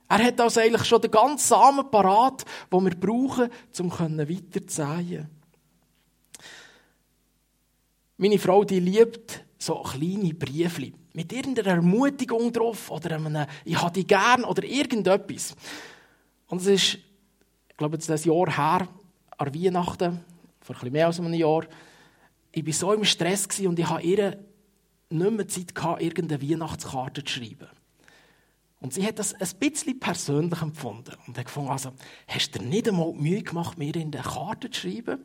Er 0.09 0.24
hat 0.24 0.39
also 0.39 0.59
eigentlich 0.59 0.86
schon 0.86 1.01
den 1.01 1.12
ganzen 1.12 1.47
Samen 1.47 1.89
parat, 1.91 2.45
den 2.71 2.86
wir 2.86 2.95
brauchen, 2.95 3.50
um 3.79 3.91
weiter 3.91 4.67
zu. 4.67 5.27
Meine 8.17 8.39
Frau, 8.39 8.63
die 8.63 8.79
liebt 8.79 9.43
so 9.59 9.75
kleine 9.83 10.33
Briefli 10.33 10.93
mit 11.13 11.33
irgendeiner 11.33 11.75
Ermutigung 11.75 12.51
drauf 12.53 12.89
oder 12.89 13.15
einem 13.15 13.45
«Ich 13.65 13.79
habe 13.81 13.93
dich 13.93 14.07
gern» 14.07 14.43
oder 14.43 14.63
irgendetwas. 14.63 15.55
Und 16.47 16.62
es 16.62 16.67
ist, 16.67 17.00
ich 17.77 17.79
glaube, 17.79 17.98
jetzt 17.98 18.10
ein 18.10 18.17
Jahr 18.17 18.57
her, 18.57 18.88
an 19.38 19.53
Weihnachten, 19.53 20.19
vor 20.62 20.75
ein 20.75 20.79
bisschen 20.79 20.91
mehr 20.93 21.05
als 21.05 21.19
einem 21.19 21.34
Jahr, 21.36 21.63
ich 22.51 22.65
war 22.65 22.74
so 22.74 22.91
im 22.91 23.03
Stress 23.03 23.48
und 23.60 23.77
ich 23.77 23.88
hatte 23.88 24.03
ihr 24.03 24.43
nicht 25.12 25.31
mehr 25.31 25.48
Zeit, 25.48 25.75
gehabt, 25.75 26.01
irgendeine 26.01 26.41
Weihnachtskarte 26.41 27.24
zu 27.24 27.34
schreiben. 27.34 27.67
Und 28.79 28.96
sie 28.96 29.05
hat 29.05 29.19
das 29.19 29.36
ein 29.36 29.60
bisschen 29.60 30.00
persönlich 30.00 30.60
empfunden 30.60 31.13
und 31.27 31.38
hat 31.38 31.46
gefunden, 31.46 31.69
also, 31.69 31.91
hast 32.27 32.55
du 32.55 32.57
dir 32.57 32.65
nicht 32.65 32.88
einmal 32.88 33.13
die 33.13 33.22
Mühe 33.22 33.43
gemacht, 33.43 33.77
mir 33.77 33.96
in 33.96 34.10
der 34.10 34.24
Karte 34.24 34.72
zu 34.72 34.81
schreiben? 34.81 35.24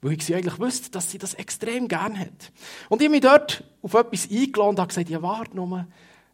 Weil 0.00 0.12
ich 0.14 0.24
sie 0.24 0.34
eigentlich 0.34 0.58
wusste, 0.58 0.90
dass 0.90 1.10
sie 1.10 1.18
das 1.18 1.34
extrem 1.34 1.86
gern 1.86 2.18
hat. 2.18 2.50
Und 2.88 3.02
ich 3.02 3.08
habe 3.08 3.10
mich 3.10 3.20
dort 3.20 3.62
auf 3.82 3.92
etwas 3.92 4.30
eingeladen 4.30 4.70
und 4.70 4.78
habe 4.78 4.88
gesagt, 4.88 5.10
ja, 5.10 5.20
warte 5.20 5.54
nur, 5.54 5.86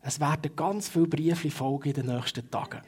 es 0.02 0.20
werden 0.20 0.54
ganz 0.54 0.88
viele 0.88 1.08
Briefe 1.08 1.50
folgen 1.50 1.88
in 1.88 1.94
den 1.94 2.06
nächsten 2.06 2.48
Tagen. 2.48 2.82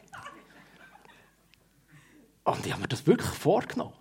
Und 2.51 2.67
ich 2.67 2.73
habe 2.73 2.83
mir 2.83 2.89
das 2.89 3.07
wirklich 3.07 3.31
vorgenommen. 3.31 3.93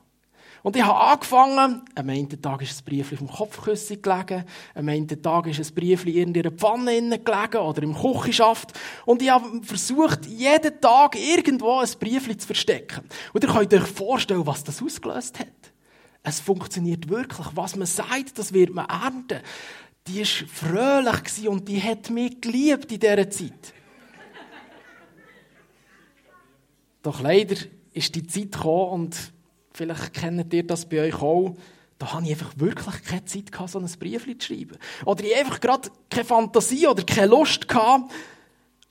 Und 0.64 0.76
ich 0.76 0.84
habe 0.84 1.00
angefangen, 1.00 1.82
am 1.96 2.10
einen 2.10 2.42
Tag 2.42 2.62
ist 2.62 2.82
ein 2.82 2.86
Brief 2.86 3.18
vom 3.18 3.28
Kopfküssen 3.28 4.02
gelegen, 4.02 4.44
am 4.74 4.90
einen 4.90 5.08
Tag 5.22 5.48
ist 5.48 5.60
ein 5.60 5.76
Brief 5.76 6.06
in 6.06 6.34
ihrer 6.34 6.52
Pfanne 6.52 7.20
gelegen 7.20 7.58
oder 7.58 7.84
im 7.84 7.96
Küchenschaft. 7.96 8.74
Und 9.06 9.22
ich 9.22 9.30
habe 9.30 9.62
versucht, 9.64 10.26
jeden 10.26 10.82
Tag 10.82 11.16
irgendwo 11.16 11.80
ein 11.80 11.90
Brief 12.00 12.38
zu 12.38 12.48
verstecken. 12.48 13.08
Und 13.34 13.44
ihr 13.44 13.50
könnt 13.50 13.74
euch 13.74 13.88
vorstellen, 13.88 14.46
was 14.46 14.64
das 14.64 14.82
ausgelöst 14.82 15.40
hat. 15.40 15.48
Es 16.24 16.40
funktioniert 16.40 17.08
wirklich. 17.08 17.48
Was 17.54 17.76
man 17.76 17.88
sagt, 17.88 18.38
das 18.38 18.52
wird 18.52 18.74
man 18.74 18.88
ernten. 18.88 19.40
die 20.08 20.22
war 20.22 20.48
fröhlich 20.48 21.48
und 21.48 21.68
die 21.68 21.82
hat 21.82 22.10
mich 22.10 22.42
geliebt 22.42 22.92
in 22.92 23.00
dieser 23.00 23.30
Zeit. 23.30 23.74
Doch 27.04 27.22
leider 27.22 27.56
ist 27.98 28.16
die 28.16 28.26
Zeit 28.28 28.52
gekommen 28.54 28.92
und 28.92 29.34
vielleicht 29.74 30.14
kennt 30.14 30.54
ihr 30.54 30.66
das 30.66 30.88
bei 30.88 31.02
euch 31.02 31.22
auch, 31.22 31.56
da 32.00 32.14
hatte 32.14 32.26
ich 32.26 32.32
einfach 32.32 32.54
wirklich 32.58 33.04
keine 33.04 33.26
Zeit, 33.26 33.52
gehabt, 33.52 33.72
so 33.72 33.80
ein 33.80 33.90
Brief 34.00 34.24
zu 34.38 34.48
schreiben. 34.48 34.78
Oder 35.06 35.24
ich 35.24 35.36
einfach 35.36 35.60
gerade 35.60 35.90
keine 36.10 36.26
Fantasie 36.26 36.88
oder 36.88 37.04
keine 37.04 37.28
Lust 37.28 37.68
gehabt. 37.68 38.12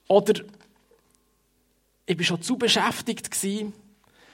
Oder 0.09 0.43
ich 2.07 2.19
war 2.19 2.25
schon 2.25 2.43
zu 2.43 2.57
beschäftigt. 2.57 3.31
Gewesen. 3.31 3.73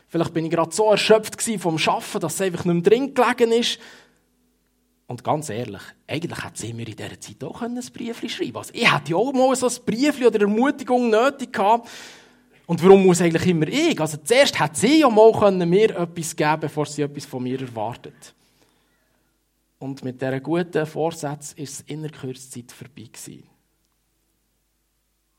Vielleicht 0.09 0.33
bin 0.33 0.47
ich 0.47 0.50
gerade 0.50 0.75
so 0.75 0.91
erschöpft 0.91 1.43
vom 1.61 1.76
Arbeiten, 1.76 2.21
dass 2.21 2.35
es 2.35 2.41
einfach 2.41 2.64
nicht 2.64 2.75
mehr 2.75 2.83
drin 2.83 3.14
gelegen 3.14 3.52
ist. 3.52 3.79
Und 5.07 5.23
ganz 5.23 5.50
ehrlich, 5.50 5.83
eigentlich 6.07 6.43
hätte 6.43 6.59
sie 6.59 6.73
mir 6.73 6.88
in 6.88 6.97
dieser 6.97 7.21
Zeit 7.21 7.45
auch 7.45 7.61
ein 7.61 7.79
Brief 7.93 8.19
schreiben 8.21 8.38
können. 8.38 8.57
Also 8.57 8.73
ich 8.73 8.91
hätte 8.91 9.11
ja 9.11 9.17
auch 9.17 9.33
mal 9.35 9.55
so 9.55 9.67
ein 9.67 9.85
Brief 9.85 10.19
oder 10.25 10.41
Ermutigung 10.41 11.11
nötig 11.11 11.52
gehabt. 11.52 11.88
Und 12.66 12.83
warum 12.83 13.04
muss 13.04 13.21
eigentlich 13.21 13.47
immer 13.47 13.69
ich? 13.69 14.00
Also 14.00 14.19
zuerst 14.19 14.59
hätte 14.59 14.78
sie 14.78 15.00
ja 15.00 15.11
mal 15.11 15.50
mir 15.66 15.97
etwas 15.97 16.37
geben 16.37 16.61
bevor 16.61 16.87
sie 16.87 17.02
etwas 17.02 17.26
von 17.26 17.42
mir 17.42 17.61
erwartet. 17.61 18.35
Und 19.78 20.04
mit 20.04 20.21
dieser 20.21 20.40
guten 20.40 20.87
Vorsatz 20.87 21.52
ist 21.54 21.73
es 21.73 21.81
in 21.83 22.02
der 22.02 22.12
Kurzzeit 22.12 22.71
vorbei 22.71 23.09
gewesen. 23.12 23.42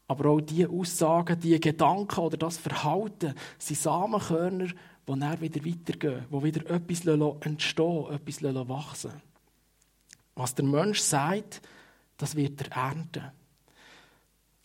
Aber 0.08 0.30
auch 0.32 0.42
diese 0.42 0.70
Aussagen, 0.70 1.39
diese 1.39 1.60
Gedanken 1.60 2.20
oder 2.20 2.36
das 2.36 2.58
Verhalten 2.58 3.34
sind 3.58 3.80
Samenkörner, 3.80 4.68
die 4.68 5.20
dann 5.20 5.42
wieder 5.42 5.65
weitergehen, 5.65 6.25
die 6.30 6.44
wieder 6.44 6.70
etwas 6.70 7.06
entstehen 7.46 8.06
etwas 8.12 8.44
wachsen 8.68 9.13
Was 10.36 10.56
der 10.56 10.65
Mensch 10.65 11.00
sagt, 11.00 11.62
das 12.18 12.36
wird 12.36 12.62
er 12.62 12.77
ernten. 12.77 13.32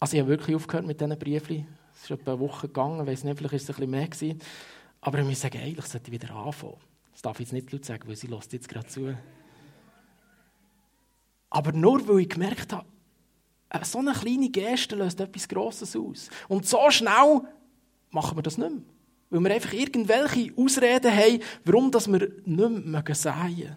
Also 0.01 0.17
ich 0.17 0.21
habe 0.21 0.31
wirklich 0.31 0.57
aufgehört 0.57 0.87
mit 0.87 1.01
diesen 1.01 1.19
Briefen. 1.19 1.67
Ist 2.09 2.21
etwa 2.21 2.33
eine 2.33 2.41
Woche 2.41 2.69
gegangen, 2.69 3.03
ich 3.03 3.07
weiß 3.07 3.25
nicht, 3.25 3.37
vielleicht 3.37 3.53
war 3.53 3.57
es 3.59 3.69
ein 3.69 3.75
bisschen 3.75 3.91
mehr. 3.91 4.09
Gewesen. 4.09 4.39
Aber 5.03 5.19
ich 5.19 5.27
muss 5.27 5.41
sagen, 5.43 5.59
eigentlich 5.59 5.85
sollte 5.85 6.07
ich 6.07 6.13
wieder 6.23 6.35
anfangen. 6.35 6.79
Das 7.13 7.21
darf 7.21 7.39
ich 7.39 7.47
jetzt 7.47 7.53
nicht 7.53 7.71
laut 7.71 7.85
sagen, 7.85 8.09
weil 8.09 8.17
sie 8.17 8.29
lässt 8.29 8.51
jetzt 8.55 8.67
gerade 8.67 8.87
zu. 8.87 9.15
Aber 11.51 11.73
nur 11.73 12.09
weil 12.09 12.21
ich 12.21 12.31
gemerkt 12.31 12.73
habe, 12.73 12.87
so 13.85 13.99
eine 13.99 14.13
kleine 14.15 14.49
Geste 14.49 14.97
löst 14.97 15.21
etwas 15.21 15.47
Grosses 15.47 15.95
aus. 15.95 16.31
Und 16.49 16.67
so 16.67 16.91
schnell 16.91 17.43
machen 18.11 18.39
wir 18.39 18.43
das 18.43 18.57
nicht 18.57 18.71
mehr. 18.71 18.83
Weil 19.29 19.41
wir 19.41 19.55
einfach 19.55 19.75
irgendwelche 19.75 20.51
Ausreden 20.57 21.15
haben, 21.15 21.43
warum 21.67 21.91
das 21.91 22.11
wir 22.11 22.33
nicht 22.47 22.87
mehr 22.87 23.05
sagen 23.15 23.77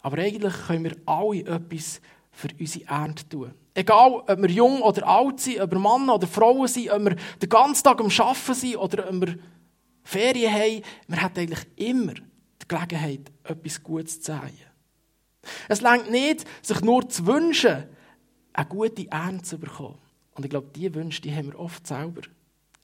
Aber 0.00 0.18
eigentlich 0.18 0.54
können 0.68 0.84
wir 0.84 0.96
alle 1.06 1.40
etwas 1.40 2.00
für 2.30 2.50
unsere 2.60 2.84
Ernte 2.84 3.28
tun. 3.28 3.54
Egal, 3.74 4.22
ob 4.26 4.42
wir 4.42 4.50
jung 4.50 4.82
oder 4.82 5.06
alt 5.06 5.40
sind, 5.40 5.60
ob 5.60 5.72
wir 5.72 5.78
Männer 5.78 6.14
oder 6.14 6.28
Frauen 6.28 6.68
sind, 6.68 6.90
ob 6.90 7.04
wir 7.04 7.16
den 7.42 7.48
ganzen 7.48 7.82
Tag 7.82 8.00
am 8.00 8.06
Arbeiten 8.06 8.54
sind 8.54 8.76
oder 8.76 9.08
ob 9.08 9.20
wir 9.20 9.38
Ferien 10.04 10.52
haben, 10.52 10.82
wir 11.08 11.22
haben 11.22 11.36
eigentlich 11.36 11.66
immer 11.76 12.14
die 12.14 12.68
Gelegenheit, 12.68 13.32
etwas 13.42 13.82
Gutes 13.82 14.20
zu 14.20 14.32
sagen. 14.32 14.58
Es 15.68 15.80
längt 15.80 16.10
nicht, 16.10 16.46
sich 16.62 16.80
nur 16.82 17.08
zu 17.08 17.26
wünschen, 17.26 17.84
eine 18.52 18.66
gute 18.66 19.10
Ernte 19.10 19.42
zu 19.42 19.58
bekommen. 19.58 19.98
Und 20.34 20.44
ich 20.44 20.50
glaube, 20.50 20.70
diese 20.74 20.94
Wünsche 20.94 21.20
die 21.22 21.34
haben 21.34 21.52
wir 21.52 21.58
oft 21.58 21.86
selber. 21.86 22.22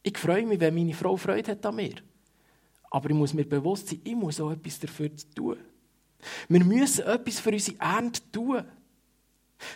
Ich 0.02 0.18
freue 0.18 0.46
mich, 0.46 0.60
wenn 0.60 0.74
meine 0.74 0.94
Frau 0.94 1.16
Freude 1.16 1.52
hat 1.52 1.64
an 1.66 1.76
mir. 1.76 1.94
Aber 2.90 3.08
ich 3.08 3.16
muss 3.16 3.34
mir 3.34 3.44
bewusst 3.44 3.88
sein, 3.88 4.00
ich 4.02 4.14
muss 4.14 4.40
auch 4.40 4.50
etwas 4.50 4.80
dafür 4.80 5.10
tun. 5.34 5.56
Wir 6.48 6.64
müssen 6.64 7.06
etwas 7.06 7.40
für 7.40 7.50
unsere 7.50 7.78
Ernte 7.78 8.20
tun. 8.32 8.64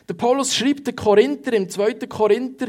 Der 0.08 0.14
Paulus 0.14 0.54
schreibt 0.54 0.86
den 0.86 0.96
Korinther 0.96 1.52
im 1.52 1.68
2. 1.68 1.94
Korinther 2.06 2.68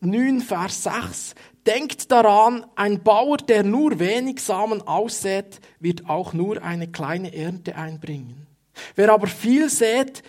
9, 0.00 0.40
Vers 0.40 0.82
6. 0.84 1.34
Denkt 1.66 2.10
daran, 2.10 2.66
ein 2.74 3.02
Bauer, 3.02 3.36
der 3.36 3.62
nur 3.62 3.98
wenig 4.00 4.40
Samen 4.40 4.82
aussät, 4.82 5.60
wird 5.78 6.08
auch 6.08 6.32
nur 6.32 6.62
eine 6.62 6.90
kleine 6.90 7.34
Ernte 7.34 7.76
einbringen. 7.76 8.46
Wer 8.96 9.12
aber 9.12 9.28
viel 9.28 9.68
sät, 9.68 10.22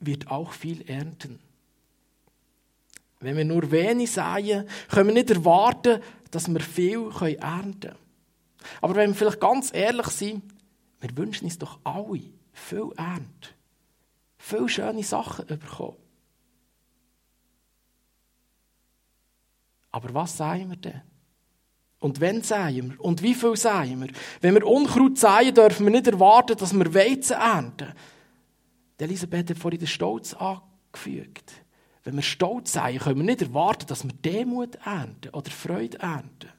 wird 0.00 0.30
auch 0.30 0.52
viel 0.52 0.88
ernten. 0.88 1.40
Wenn 3.20 3.36
wir 3.36 3.44
nur 3.44 3.70
wenig 3.70 4.12
säen, 4.12 4.66
können 4.88 5.08
wir 5.08 5.14
nicht 5.14 5.30
erwarten, 5.30 6.00
dass 6.30 6.48
wir 6.48 6.60
viel 6.60 7.10
ernten 7.20 7.80
können. 7.80 8.08
Aber 8.80 8.94
wenn 8.96 9.10
wir 9.10 9.14
vielleicht 9.14 9.40
ganz 9.40 9.72
ehrlich 9.74 10.06
sind, 10.08 10.42
wir 11.00 11.16
wünschen 11.16 11.44
uns 11.44 11.58
doch 11.58 11.78
alle 11.84 12.22
viel 12.52 12.90
Ernte. 12.96 13.50
Viele 14.38 14.68
schöne 14.68 15.02
Sachen 15.02 15.46
bekommen. 15.46 15.96
Aber 19.90 20.14
was 20.14 20.36
sagen 20.36 20.70
wir 20.70 20.76
denn? 20.76 21.02
Und 21.98 22.20
wenn 22.20 22.42
säen 22.42 22.92
wir? 22.92 23.00
Und 23.00 23.22
wie 23.22 23.34
viel 23.34 23.56
säen 23.56 24.00
wir? 24.00 24.10
Wenn 24.40 24.54
wir 24.54 24.66
Unkraut 24.66 25.18
säen, 25.18 25.54
dürfen 25.54 25.86
wir 25.86 25.90
nicht 25.90 26.06
erwarten, 26.06 26.56
dass 26.56 26.72
wir 26.72 26.94
Weizen 26.94 27.36
ernten. 27.36 27.92
Elisabeth 28.98 29.50
hat 29.50 29.58
vorhin 29.58 29.80
den 29.80 29.88
Stolz 29.88 30.34
angefügt. 30.34 31.52
Wenn 32.04 32.14
wir 32.14 32.22
stolz 32.22 32.72
säen, 32.72 32.98
können 32.98 33.18
wir 33.18 33.24
nicht 33.24 33.42
erwarten, 33.42 33.86
dass 33.86 34.04
wir 34.04 34.12
Demut 34.12 34.76
ernten 34.84 35.30
oder 35.30 35.50
Freude 35.50 35.98
ernten. 35.98 36.50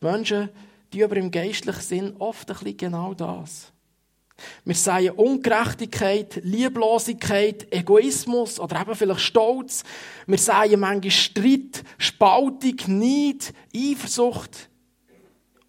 Die 0.00 0.04
Menschen, 0.04 0.48
die 0.92 1.04
aber 1.04 1.16
im 1.16 1.30
geistlichen 1.30 1.80
Sinn 1.80 2.16
oft 2.18 2.50
ein 2.50 2.56
bisschen 2.56 2.76
genau 2.76 3.14
das. 3.14 3.72
Wir 4.64 4.74
sehen 4.74 5.14
Ungerechtigkeit, 5.14 6.40
Lieblosigkeit, 6.44 7.72
Egoismus 7.72 8.60
oder 8.60 8.80
eben 8.80 8.94
vielleicht 8.94 9.20
Stolz. 9.20 9.82
Wir 10.26 10.38
sehen 10.38 10.80
manchmal 10.80 11.10
Streit, 11.10 11.84
Spaltung, 11.98 12.76
Neid, 12.86 13.52
Eifersucht 13.74 14.68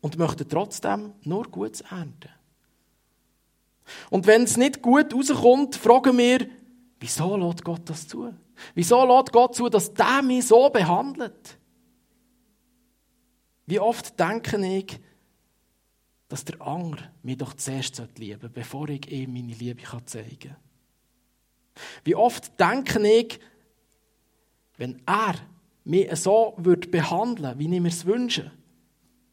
und 0.01 0.17
möchten 0.17 0.47
trotzdem 0.47 1.13
nur 1.23 1.43
Gutes 1.45 1.81
ernten. 1.81 2.29
Und 4.09 4.27
wenn 4.27 4.43
es 4.43 4.57
nicht 4.57 4.81
gut 4.81 5.13
rauskommt, 5.13 5.75
fragen 5.75 6.17
wir, 6.17 6.47
wieso 6.99 7.35
lässt 7.35 7.63
Gott 7.63 7.81
das 7.85 8.07
zu? 8.07 8.33
Wieso 8.75 9.03
lässt 9.05 9.31
Gott 9.31 9.55
zu, 9.55 9.69
dass 9.69 9.93
der 9.93 10.21
mich 10.21 10.47
so 10.47 10.69
behandelt? 10.69 11.57
Wie 13.65 13.79
oft 13.79 14.19
denke 14.19 14.57
ich, 14.65 14.99
dass 16.29 16.45
der 16.45 16.61
andere 16.61 17.11
mich 17.23 17.37
doch 17.37 17.55
zuerst 17.55 18.01
lieben 18.17 18.39
sollte, 18.39 18.49
bevor 18.49 18.87
ich 18.89 19.11
ihm 19.11 19.33
meine 19.33 19.53
Liebe 19.53 19.81
zeigen 20.05 20.39
kann. 20.39 20.55
Wie 22.03 22.15
oft 22.15 22.59
denke 22.59 23.05
ich, 23.07 23.39
wenn 24.77 25.01
er 25.05 25.35
mich 25.83 26.15
so 26.15 26.53
würde 26.57 26.87
behandeln 26.87 27.57
wie 27.57 27.75
ich 27.75 27.81
mir 27.81 27.87
es 27.89 28.05
wünsche, 28.05 28.51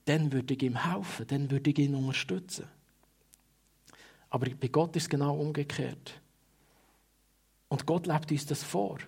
dann 0.06 0.32
würde 0.32 0.54
ich 0.54 0.62
ihm 0.62 0.84
helfen, 0.84 1.26
dann 1.26 1.50
würde 1.50 1.70
ich 1.70 1.78
ihn 1.78 1.94
unterstützen. 1.94 2.66
Aber 4.30 4.48
bei 4.48 4.68
Gott 4.68 4.96
ist 4.96 5.04
es 5.04 5.08
genau 5.08 5.36
umgekehrt. 5.36 6.20
Und 7.68 7.86
Gott 7.86 8.06
lebt 8.06 8.30
uns 8.30 8.46
das 8.46 8.62
vor. 8.62 8.98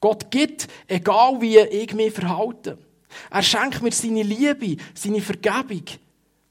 Gott 0.00 0.30
gibt, 0.30 0.68
egal 0.86 1.40
wie 1.40 1.58
ich 1.58 1.94
mich 1.94 2.12
verhalte. 2.12 2.78
Er 3.30 3.42
schenkt 3.42 3.82
mir 3.82 3.92
seine 3.92 4.22
Liebe, 4.22 4.76
seine 4.94 5.20
Vergebung, 5.20 5.84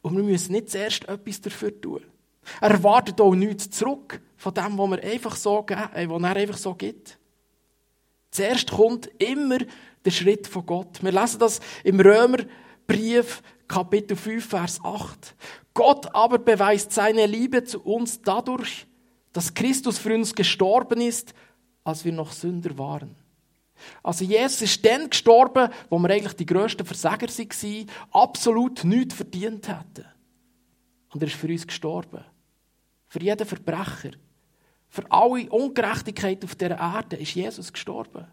und 0.01 0.17
wir 0.17 0.23
müssen 0.23 0.53
nicht 0.53 0.69
zuerst 0.69 1.07
etwas 1.07 1.41
dafür 1.41 1.79
tun. 1.79 2.01
Er 2.59 2.71
erwartet 2.71 3.21
auch 3.21 3.35
nichts 3.35 3.69
zurück 3.69 4.21
von 4.35 4.53
dem, 4.53 4.77
was, 4.77 4.89
wir 4.89 5.03
einfach 5.03 5.35
so, 5.35 5.65
äh, 5.67 6.09
was 6.09 6.21
er 6.23 6.35
einfach 6.35 6.57
so 6.57 6.73
gibt. 6.73 7.17
Zuerst 8.31 8.71
kommt 8.71 9.07
immer 9.21 9.59
der 10.03 10.11
Schritt 10.11 10.47
von 10.47 10.65
Gott. 10.65 11.03
Wir 11.03 11.11
lesen 11.11 11.39
das 11.39 11.59
im 11.83 11.99
Römerbrief, 11.99 13.43
Kapitel 13.67 14.17
5, 14.17 14.45
Vers 14.45 14.79
8. 14.83 15.35
Gott 15.73 16.13
aber 16.15 16.39
beweist 16.39 16.91
seine 16.91 17.25
Liebe 17.25 17.63
zu 17.63 17.81
uns 17.81 18.21
dadurch, 18.21 18.87
dass 19.33 19.53
Christus 19.53 19.97
für 19.97 20.13
uns 20.13 20.33
gestorben 20.33 20.99
ist, 20.99 21.33
als 21.83 22.03
wir 22.03 22.11
noch 22.11 22.31
Sünder 22.31 22.77
waren. 22.77 23.15
Also 24.03 24.25
Jesus 24.25 24.61
ist 24.61 24.85
dann 24.85 25.09
gestorben, 25.09 25.69
wo 25.89 25.99
wir 25.99 26.09
eigentlich 26.09 26.35
die 26.35 26.45
grössten 26.45 26.85
Versager 26.85 27.27
waren, 27.27 27.85
absolut 28.11 28.83
nichts 28.83 29.15
verdient 29.15 29.67
hätten. 29.67 30.05
Und 31.13 31.21
er 31.21 31.27
ist 31.27 31.35
für 31.35 31.47
uns 31.47 31.67
gestorben. 31.67 32.23
Für 33.07 33.21
jeden 33.21 33.45
Verbrecher. 33.45 34.11
Für 34.89 35.09
alle 35.11 35.49
Ungerechtigkeit 35.49 36.43
auf 36.43 36.55
dieser 36.55 36.77
Erde 36.77 37.15
ist 37.17 37.35
Jesus 37.35 37.71
gestorben. 37.71 38.27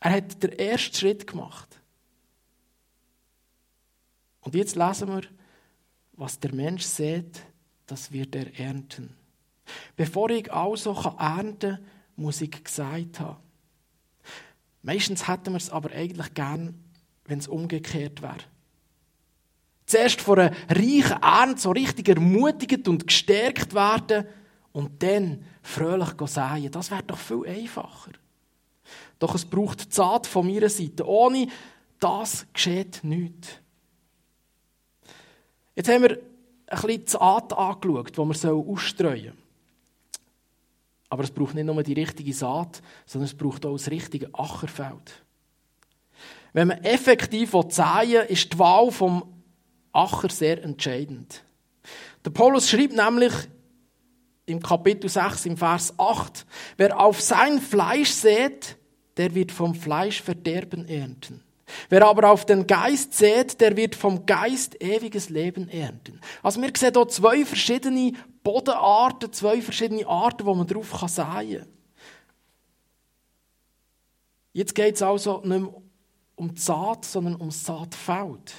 Er 0.00 0.12
hat 0.12 0.42
den 0.42 0.52
ersten 0.52 0.94
Schritt 0.94 1.26
gemacht. 1.26 1.80
Und 4.40 4.54
jetzt 4.54 4.76
lesen 4.76 5.08
wir, 5.08 5.22
was 6.12 6.38
der 6.38 6.54
Mensch 6.54 6.84
sieht, 6.84 7.42
das 7.86 8.12
wird 8.12 8.34
er 8.34 8.58
ernten. 8.58 9.14
Bevor 9.96 10.30
ich 10.30 10.52
also 10.52 10.92
ernten 11.18 11.76
kann, 11.76 11.84
muss 12.16 12.40
ich 12.40 12.50
gesagt 12.64 13.20
haben. 13.20 13.36
Meistens 14.88 15.28
hätten 15.28 15.52
wir 15.52 15.58
es 15.58 15.68
aber 15.68 15.92
eigentlich 15.92 16.32
gern, 16.32 16.82
wenn 17.26 17.38
es 17.38 17.46
umgekehrt 17.46 18.22
wäre. 18.22 18.38
Zuerst 19.84 20.22
von 20.22 20.38
einer 20.38 20.56
reichen 20.66 21.22
Ernte 21.22 21.60
so 21.60 21.72
richtig 21.72 22.08
ermutigt 22.08 22.88
und 22.88 23.06
gestärkt 23.06 23.74
werden 23.74 24.24
und 24.72 25.02
dann 25.02 25.44
fröhlich 25.60 26.14
säen. 26.24 26.70
Das 26.70 26.90
wäre 26.90 27.02
doch 27.02 27.18
viel 27.18 27.46
einfacher. 27.46 28.12
Doch 29.18 29.34
es 29.34 29.44
braucht 29.44 29.92
Zart 29.92 30.26
von 30.26 30.46
meiner 30.46 30.70
Seite. 30.70 31.06
Ohne 31.06 31.48
das 32.00 32.46
geschieht 32.54 33.00
nichts. 33.02 33.58
Jetzt 35.76 35.90
haben 35.90 36.04
wir 36.04 36.18
ein 36.66 36.80
bisschen 36.80 37.04
die 37.04 37.10
Saat 37.10 37.52
angeschaut, 37.52 38.16
die 38.16 38.42
wir 38.42 38.54
ausstreuen 38.54 39.22
sollen. 39.24 39.47
Aber 41.08 41.24
es 41.24 41.30
braucht 41.30 41.54
nicht 41.54 41.64
nur 41.64 41.82
die 41.82 41.94
richtige 41.94 42.32
Saat, 42.32 42.82
sondern 43.06 43.26
es 43.26 43.34
braucht 43.34 43.64
auch 43.64 43.72
das 43.72 43.90
richtige 43.90 44.28
Ackerfeld. 44.34 45.24
Wenn 46.52 46.68
man 46.68 46.84
effektiv 46.84 47.54
säen 47.68 48.26
ist 48.28 48.52
die 48.52 48.58
Wahl 48.58 48.90
vom 48.90 49.22
Acher 49.92 50.28
sehr 50.28 50.62
entscheidend. 50.62 51.42
Der 52.24 52.30
Paulus 52.30 52.68
schreibt 52.68 52.94
nämlich 52.94 53.32
im 54.46 54.60
Kapitel 54.60 55.08
6, 55.08 55.46
im 55.46 55.56
Vers 55.56 55.94
8, 55.98 56.46
wer 56.76 56.98
auf 56.98 57.20
sein 57.20 57.60
Fleisch 57.60 58.10
sät, 58.10 58.76
der 59.16 59.34
wird 59.34 59.52
vom 59.52 59.74
Fleisch 59.74 60.22
Verderben 60.22 60.88
ernten. 60.88 61.42
Wer 61.90 62.06
aber 62.06 62.30
auf 62.30 62.46
den 62.46 62.66
Geist 62.66 63.14
sät, 63.14 63.60
der 63.60 63.76
wird 63.76 63.94
vom 63.94 64.24
Geist 64.24 64.82
ewiges 64.82 65.28
Leben 65.28 65.68
ernten. 65.68 66.20
Also 66.42 66.62
wir 66.62 66.70
sehen 66.74 66.92
hier 66.94 67.08
zwei 67.08 67.44
verschiedene 67.44 68.12
Bodenarten, 68.48 69.30
zwei 69.30 69.60
verschiedene 69.60 70.06
Arten, 70.06 70.46
wo 70.46 70.54
man 70.54 70.66
drauf 70.66 70.90
säen 71.06 71.26
kann. 71.26 71.66
Jetzt 74.54 74.74
geht 74.74 74.94
es 74.94 75.02
also 75.02 75.42
nicht 75.44 75.60
mehr 75.60 75.74
um 76.34 76.54
die 76.54 76.58
Saat, 76.58 77.04
sondern 77.04 77.34
um 77.34 77.48
das 77.48 77.62
Saatfeld. 77.62 78.54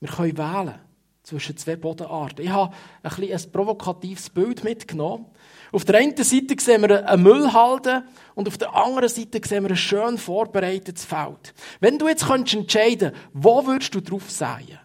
Wir 0.00 0.08
können 0.08 0.38
wählen 0.38 0.78
zwischen 1.24 1.58
zwei 1.58 1.76
Bodenarten. 1.76 2.42
Ich 2.42 2.50
habe 2.50 2.74
ein, 3.02 3.12
ein 3.30 3.52
provokatives 3.52 4.30
Bild 4.30 4.64
mitgenommen. 4.64 5.26
Auf 5.72 5.84
der 5.84 5.98
einen 5.98 6.16
Seite 6.16 6.56
sehen 6.58 6.88
wir 6.88 7.06
eine 7.06 7.22
Müllhalde 7.22 8.04
und 8.34 8.48
auf 8.48 8.56
der 8.56 8.74
anderen 8.74 9.10
Seite 9.10 9.46
sehen 9.46 9.64
wir 9.64 9.72
ein 9.72 9.76
schön 9.76 10.16
vorbereitetes 10.16 11.04
Feld. 11.04 11.52
Wenn 11.80 11.98
du 11.98 12.08
jetzt 12.08 12.30
entscheiden 12.30 13.12
könntest, 13.12 13.30
wo 13.34 13.66
würdest 13.66 13.94
du 13.94 14.00
drauf 14.00 14.30
säen? 14.30 14.78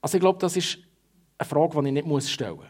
Also 0.00 0.16
ich 0.16 0.20
glaube, 0.20 0.40
das 0.40 0.56
ist 0.56 0.78
eine 1.42 1.68
Frage, 1.68 1.82
die 1.82 1.98
ich 1.98 2.04
nicht 2.04 2.28
stellen 2.28 2.56
muss. 2.56 2.64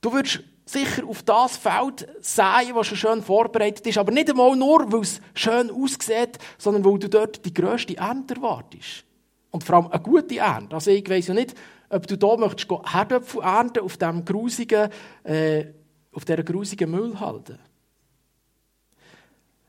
Du 0.00 0.12
würdest 0.12 0.42
sicher 0.64 1.06
auf 1.06 1.22
das 1.22 1.56
Feld 1.56 2.08
säen, 2.20 2.74
das 2.74 2.86
schon 2.86 2.96
schön 2.96 3.22
vorbereitet 3.22 3.86
ist, 3.86 3.98
aber 3.98 4.12
nicht 4.12 4.30
einmal 4.30 4.56
nur, 4.56 4.90
weil 4.92 5.00
es 5.00 5.20
schön 5.34 5.70
aussieht, 5.70 6.38
sondern 6.58 6.84
weil 6.84 6.98
du 6.98 7.08
dort 7.08 7.44
die 7.44 7.54
grösste 7.54 7.96
Ernte 7.96 8.34
erwartest. 8.34 9.04
Und 9.50 9.64
vor 9.64 9.76
allem 9.76 9.86
eine 9.88 10.02
gute 10.02 10.38
Ernte. 10.38 10.74
Also 10.74 10.90
ich 10.90 11.08
weiss 11.08 11.26
ja 11.26 11.34
nicht, 11.34 11.54
ob 11.90 12.06
du 12.06 12.16
da 12.16 12.36
möchtest 12.36 12.70
Herdöpfel 12.70 13.42
ernten 13.42 13.80
auf 13.80 13.96
diesem 13.96 14.24
grusigen, 14.24 14.88
äh, 15.24 15.66
auf 16.12 16.24
dieser 16.24 16.42
grusigen 16.42 16.90
Müllhalde. 16.90 17.58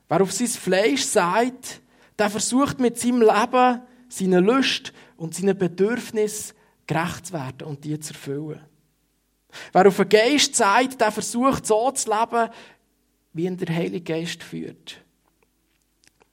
Wer 0.08 0.22
auf 0.22 0.32
sein 0.32 0.48
Fleisch 0.48 1.04
sagt, 1.04 1.82
der 2.18 2.30
versucht 2.30 2.80
mit 2.80 2.98
seinem 2.98 3.22
Leben, 3.22 3.82
seinen 4.08 4.46
Lust 4.46 4.94
und 5.18 5.36
seinen 5.36 5.58
Bedürfnissen 5.58 6.56
gerecht 6.94 7.28
zu 7.28 7.34
werden 7.34 7.68
und 7.68 7.84
die 7.84 8.00
zu 8.00 8.14
erfüllen. 8.14 8.62
Wer 9.72 9.88
auf 9.88 9.98
den 9.98 10.10
Geist 10.10 10.56
sagt, 10.56 11.00
der 11.00 11.12
versucht 11.12 11.66
so 11.66 11.92
zu 11.92 12.10
leben, 12.10 12.50
wie 13.34 13.46
ihn 13.46 13.58
der 13.58 13.76
Heilige 13.76 14.14
Geist 14.14 14.44
führt. 14.44 15.04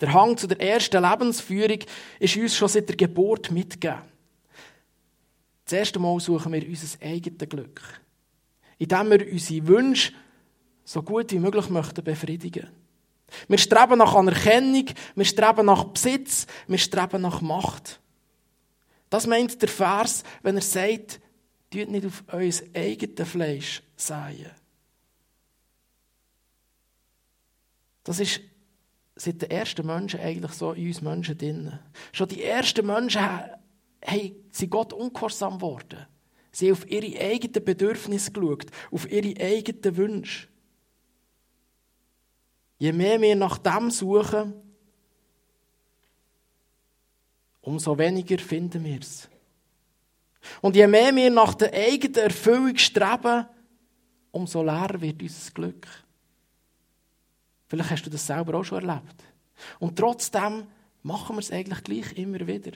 Der 0.00 0.12
Hang 0.12 0.36
zu 0.36 0.46
der 0.46 0.60
ersten 0.60 1.02
Lebensführung 1.02 1.80
ist 2.18 2.36
uns 2.36 2.56
schon 2.56 2.68
seit 2.68 2.88
der 2.88 2.96
Geburt 2.96 3.50
mitgegeben. 3.50 4.02
Das 5.64 5.74
erste 5.74 5.98
Mal 5.98 6.18
suchen 6.20 6.52
wir 6.52 6.66
unser 6.66 7.00
eigenes 7.02 7.48
Glück, 7.48 8.00
indem 8.78 9.10
wir 9.10 9.32
unsere 9.32 9.66
Wünsche 9.66 10.12
so 10.84 11.02
gut 11.02 11.30
wie 11.32 11.38
möglich 11.38 11.68
möchten 11.68 12.02
befriedigen. 12.02 12.68
Wir 13.46 13.58
streben 13.58 13.98
nach 13.98 14.14
Anerkennung, 14.14 14.86
wir 15.14 15.24
streben 15.24 15.66
nach 15.66 15.84
Besitz, 15.84 16.46
wir 16.66 16.78
streben 16.78 17.22
nach 17.22 17.40
Macht. 17.40 18.00
Das 19.10 19.26
meint 19.26 19.60
der 19.60 19.68
Vers, 19.68 20.22
wenn 20.42 20.56
er 20.56 20.62
sagt, 20.62 21.20
tut 21.70 21.88
nicht 21.88 22.06
auf 22.06 22.24
euer 22.28 22.52
eigenes 22.74 23.28
Fleisch 23.28 23.82
säen. 23.96 24.50
Das 28.04 28.18
ist 28.18 28.40
seit 29.16 29.42
den 29.42 29.50
ersten 29.50 29.86
Menschen 29.86 30.20
eigentlich 30.20 30.52
so 30.52 30.72
in 30.72 30.86
uns 30.86 31.02
Menschen 31.02 31.36
drin. 31.36 31.78
Schon 32.12 32.28
die 32.28 32.42
ersten 32.42 32.86
Menschen 32.86 33.22
hey, 34.00 34.34
sind 34.50 34.70
Gott 34.70 34.92
ungehorsam 34.92 35.58
geworden. 35.58 36.06
Sie 36.52 36.66
haben 36.66 36.78
auf 36.78 36.90
ihre 36.90 37.20
eigenen 37.20 37.64
Bedürfnisse 37.64 38.32
geschaut, 38.32 38.66
auf 38.90 39.10
ihre 39.10 39.40
eigenen 39.40 39.96
Wünsche. 39.96 40.48
Je 42.78 42.92
mehr 42.92 43.20
wir 43.20 43.36
nach 43.36 43.58
dem 43.58 43.90
suchen, 43.90 44.54
umso 47.62 47.98
weniger 47.98 48.38
finden 48.38 48.84
wir 48.84 49.00
es. 49.00 49.28
Und 50.60 50.76
je 50.76 50.86
mehr 50.86 51.14
wir 51.14 51.30
nach 51.30 51.54
der 51.54 51.72
eigenen 51.72 52.16
Erfüllung 52.16 52.76
streben, 52.76 53.46
umso 54.30 54.62
leerer 54.62 55.00
wird 55.00 55.22
unser 55.22 55.50
Glück. 55.52 55.86
Vielleicht 57.68 57.90
hast 57.90 58.06
du 58.06 58.10
das 58.10 58.26
selber 58.26 58.58
auch 58.58 58.64
schon 58.64 58.88
erlebt. 58.88 59.22
Und 59.78 59.96
trotzdem 59.96 60.66
machen 61.02 61.36
wir 61.36 61.40
es 61.40 61.52
eigentlich 61.52 61.84
gleich 61.84 62.12
immer 62.18 62.46
wieder. 62.46 62.72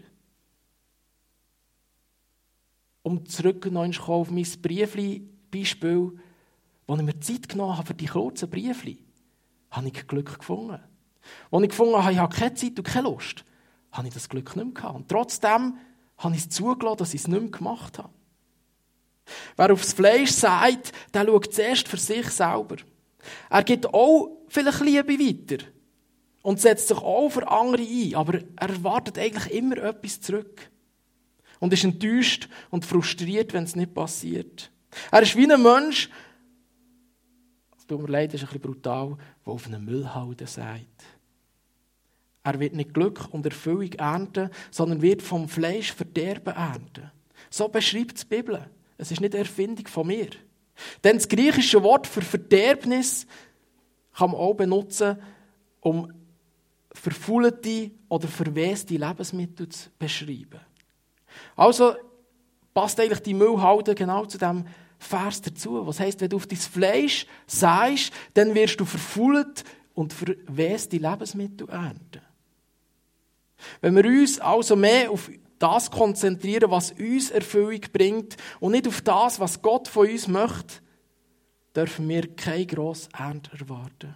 Um 3.03 3.27
zurück 3.27 3.67
auf 3.67 4.31
mein 4.31 4.47
Briefli-Beispiel, 4.63 6.19
wo 6.87 6.97
ich 6.97 7.03
mir 7.03 7.21
Zeit 7.21 7.49
genommen 7.49 7.77
habe 7.77 7.87
für 7.89 7.95
die 7.95 8.07
kurzen 8.07 8.49
Briefli, 8.49 8.99
habe 9.71 9.89
ich 9.89 10.07
Glück 10.07 10.39
gefunden. 10.39 10.81
Als 11.51 11.63
ich 11.63 11.69
gefunden 11.71 11.97
habe, 11.97 12.13
ich 12.13 12.19
habe 12.19 12.35
keine 12.35 12.55
Zeit 12.55 12.79
und 12.79 12.85
keine 12.85 13.09
Lust, 13.09 13.45
habe 13.95 14.09
ich 14.09 14.15
das 14.15 14.29
Glück 14.29 14.55
nicht 14.57 14.65
mehr 14.65 14.75
gehabt. 14.75 14.97
Und 14.97 15.09
trotzdem 15.09 15.79
habe 16.19 16.35
ich 16.35 16.43
es 16.43 16.49
zugelassen, 16.51 16.99
dass 16.99 17.15
ich 17.15 17.23
es 17.23 17.29
nicht 17.29 17.41
mehr 17.41 17.51
gemacht 17.51 17.99
habe. 17.99 18.11
Wer 19.57 19.73
aufs 19.73 19.95
Fleisch 19.95 20.31
sagt, 20.31 20.93
der 21.15 21.25
schaut 21.25 21.55
zuerst 21.55 21.89
für 21.89 21.97
sich 21.97 22.29
selber. 22.29 22.77
Er 23.49 23.63
gibt 23.63 23.87
auch 23.87 24.37
vielleicht 24.49 24.81
Liebe 24.81 25.19
weiter 25.19 25.65
und 26.43 26.61
setzt 26.61 26.89
sich 26.89 26.99
auch 26.99 27.31
für 27.31 27.49
andere 27.51 27.83
ein, 27.83 28.15
aber 28.17 28.41
er 28.57 28.69
erwartet 28.69 29.19
eigentlich 29.19 29.55
immer 29.55 29.79
etwas 29.79 30.21
zurück. 30.21 30.71
Und 31.61 31.73
ist 31.73 31.85
enttäuscht 31.85 32.49
und 32.71 32.85
frustriert, 32.85 33.55
wenn 33.55 33.65
es 33.65 33.77
nicht 33.77 33.95
passiert. 33.95 34.71
Er 35.11 35.23
ist 35.23 35.37
wie 35.37 35.51
ein 35.51 35.63
Mensch, 35.63 36.11
es 37.79 37.87
tut 37.87 38.03
mir 38.03 38.09
leid, 38.09 38.35
das 38.35 38.43
ist 38.43 38.49
ein 38.49 38.59
bisschen 38.59 38.73
brutal, 38.73 39.17
der 39.47 39.53
auf 39.53 39.67
eine 39.67 39.79
Müllhalde 39.79 40.47
sagt. 40.47 41.05
Er 42.45 42.61
wird 42.61 42.75
nicht 42.75 42.93
Glück 42.93 43.27
und 43.33 43.47
Erfüllung 43.47 43.93
ernten, 43.95 44.51
sondern 44.71 45.03
wird 45.03 45.23
vom 45.23 45.49
Fleisch 45.49 45.93
Verderben 45.93 46.55
ernten. 46.55 47.11
So 47.51 47.69
beschreibt 47.69 48.21
die 48.21 48.27
Bibel. 48.27 48.65
Es 48.99 49.11
ist 49.11 49.21
nicht 49.21 49.35
eine 49.35 49.45
Erfindung 49.45 49.87
von 49.89 50.07
mir. 50.07 50.29
Denn 51.03 51.17
das 51.17 51.29
griechische 51.29 51.83
Wort 51.83 52.07
für 52.07 52.21
Verderbnis 52.21 53.27
kann 54.15 54.31
man 54.31 54.41
auch 54.41 54.55
benutzen, 54.55 55.17
um 55.81 56.13
verfaulte 56.93 57.91
oder 58.09 58.29
verweste 58.29 58.97
Lebensmittel 58.97 59.69
zu 59.69 59.89
beschreiben. 59.99 60.61
Also 61.57 61.95
passt 62.75 63.01
eigentlich 63.01 63.21
die 63.21 63.35
Müllhalde 63.35 63.95
genau 63.95 64.27
zu 64.27 64.39
dem 64.39 64.67
Vers 64.99 65.41
dazu. 65.41 65.87
Was 65.87 65.99
heißt, 65.99 66.21
wenn 66.21 66.29
du 66.29 66.37
auf 66.37 66.47
dein 66.47 66.59
Fleisch 66.59 67.27
sagst, 67.47 68.13
dann 68.35 68.55
wirst 68.55 68.79
du 68.79 68.85
verfault 68.85 69.65
und 69.95 70.13
verweste 70.13 70.99
Lebensmittel 70.99 71.69
ernten. 71.69 72.21
Wenn 73.81 73.97
wir 73.97 74.05
uns 74.05 74.39
also 74.41 74.77
mehr 74.77 75.11
auf 75.11 75.31
das 75.59 75.91
konzentrieren, 75.91 76.71
was 76.71 76.93
uns 76.93 77.31
Erfüllung 77.31 77.81
bringt 77.93 78.37
und 78.61 78.73
nicht 78.73 78.89
auf 78.89 79.01
das, 79.01 79.41
was 79.41 79.63
Gott 79.63 79.89
von 79.89 80.09
uns 80.09 80.29
möchte, 80.29 80.75
dürfen 81.75 82.09
wir 82.09 82.35
keine 82.35 82.67
grosse 82.67 83.09
Ernte 83.17 83.51
erwarten. 83.59 84.15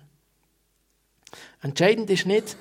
Entscheidend 1.60 2.10
ist 2.10 2.26
nicht 2.26 2.56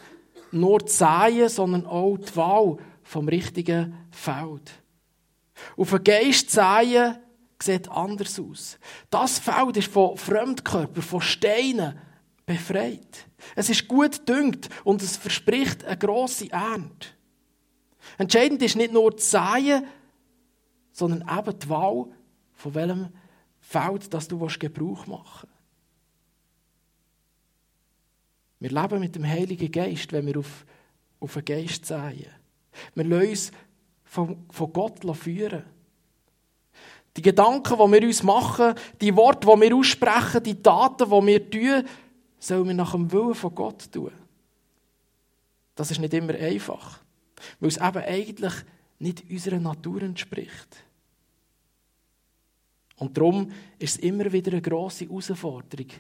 nur 0.52 0.80
das 0.80 0.97
Säen, 0.97 1.50
sondern 1.50 1.86
auch 1.86 2.17
die 2.17 2.36
Wahl 2.36 2.78
vom 3.04 3.28
richtigen 3.28 3.95
Feld. 4.12 4.71
Auf 5.76 5.93
einen 5.93 6.04
Geist 6.04 6.52
säen 6.52 7.17
sieht 7.62 7.89
anders 7.89 8.39
aus. 8.39 8.80
Das 9.10 9.39
Feld 9.39 9.78
ist 9.78 9.91
von 9.91 10.17
Fremdkörpern, 10.17 11.04
von 11.04 11.21
Steinen 11.21 12.00
befreit. 12.47 13.27
Es 13.55 13.69
ist 13.69 13.88
gut 13.88 14.27
düngt 14.27 14.69
und 14.83 15.03
es 15.03 15.17
verspricht 15.17 15.86
eine 15.86 15.97
grosse 15.97 16.51
Ernte. 16.51 17.10
Entscheidend 18.17 18.63
ist 18.63 18.77
nicht 18.77 18.93
nur 18.93 19.12
das 19.12 19.29
Säen, 19.29 19.86
sondern 20.91 21.21
eben 21.38 21.60
die 21.60 21.69
Wahl, 21.69 22.05
von 22.53 22.73
welchem 22.73 23.10
Feld 23.60 24.12
das 24.12 24.27
du 24.27 24.39
Gebrauch 24.39 25.05
machen 25.05 25.49
willst. 25.49 25.57
Wir 28.60 28.81
leben 28.81 28.99
mit 29.01 29.15
dem 29.15 29.27
Heiligen 29.27 29.71
Geist, 29.71 30.12
wenn 30.13 30.25
wir 30.25 30.39
auf, 30.39 30.65
auf 31.19 31.33
den 31.33 31.45
Geist 31.45 31.86
säen. 31.86 32.31
Wir 32.95 33.03
lassen 33.03 33.29
uns 33.29 33.51
von, 34.05 34.45
von 34.49 34.73
Gott 34.73 35.17
führen. 35.17 35.63
Die 37.17 37.21
Gedanken, 37.21 37.73
die 37.73 37.91
wir 37.91 38.07
uns 38.07 38.23
machen, 38.23 38.73
die 39.01 39.15
Worte, 39.15 39.47
die 39.47 39.62
wir 39.62 39.75
aussprechen, 39.75 40.43
die 40.43 40.62
Taten, 40.62 41.10
die 41.10 41.27
wir 41.27 41.49
tun, 41.49 41.83
sollen 42.39 42.67
wir 42.67 42.73
nach 42.73 42.91
dem 42.91 43.12
Willen 43.12 43.36
von 43.36 43.56
Gott 43.56 43.91
tun. 43.91 44.12
Das 45.76 45.91
ist 45.91 46.00
nicht 46.00 46.13
immer 46.13 46.34
einfach, 46.34 47.00
weil 47.60 47.69
es 47.69 47.78
eben 47.78 47.97
eigentlich 47.97 48.54
nicht 49.00 49.30
unserer 49.30 49.60
Natur 49.60 50.02
entspricht. 50.02 50.84
Und 52.97 53.15
darum 53.15 53.52
ist 53.78 53.97
es 53.97 54.04
immer 54.04 54.32
wieder 54.32 54.52
eine 54.52 54.62
grosse 54.62 55.06
Herausforderung, 55.06 55.91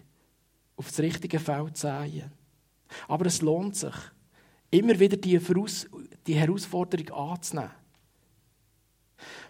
auf 0.75 0.87
das 0.87 0.99
richtige 0.99 1.39
Feld 1.39 1.77
zu 1.77 1.87
säen. 1.87 2.31
Aber 3.07 3.25
es 3.27 3.41
lohnt 3.41 3.75
sich, 3.75 3.93
immer 4.71 4.99
wieder 4.99 5.17
die, 5.17 5.39
die 6.25 6.35
Herausforderung 6.35 7.09
anzunehmen. 7.11 7.71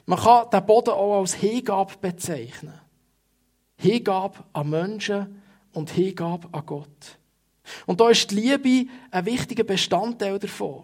Man 0.05 0.19
kann 0.19 0.49
den 0.49 0.65
Boden 0.65 0.91
auch 0.91 1.19
als 1.19 1.35
Hingabe 1.35 1.93
bezeichnen. 1.99 2.79
Hingabe 3.77 4.43
an 4.53 4.69
Menschen 4.69 5.41
und 5.77 5.91
Hingabe 5.91 6.49
an 6.51 6.65
Gott. 6.65 7.19
Und 7.85 7.99
da 7.99 8.09
ist 8.09 8.31
die 8.31 8.35
Liebe 8.35 8.89
ein 9.11 9.25
wichtiger 9.25 9.63
Bestandteil 9.63 10.39
davon. 10.39 10.83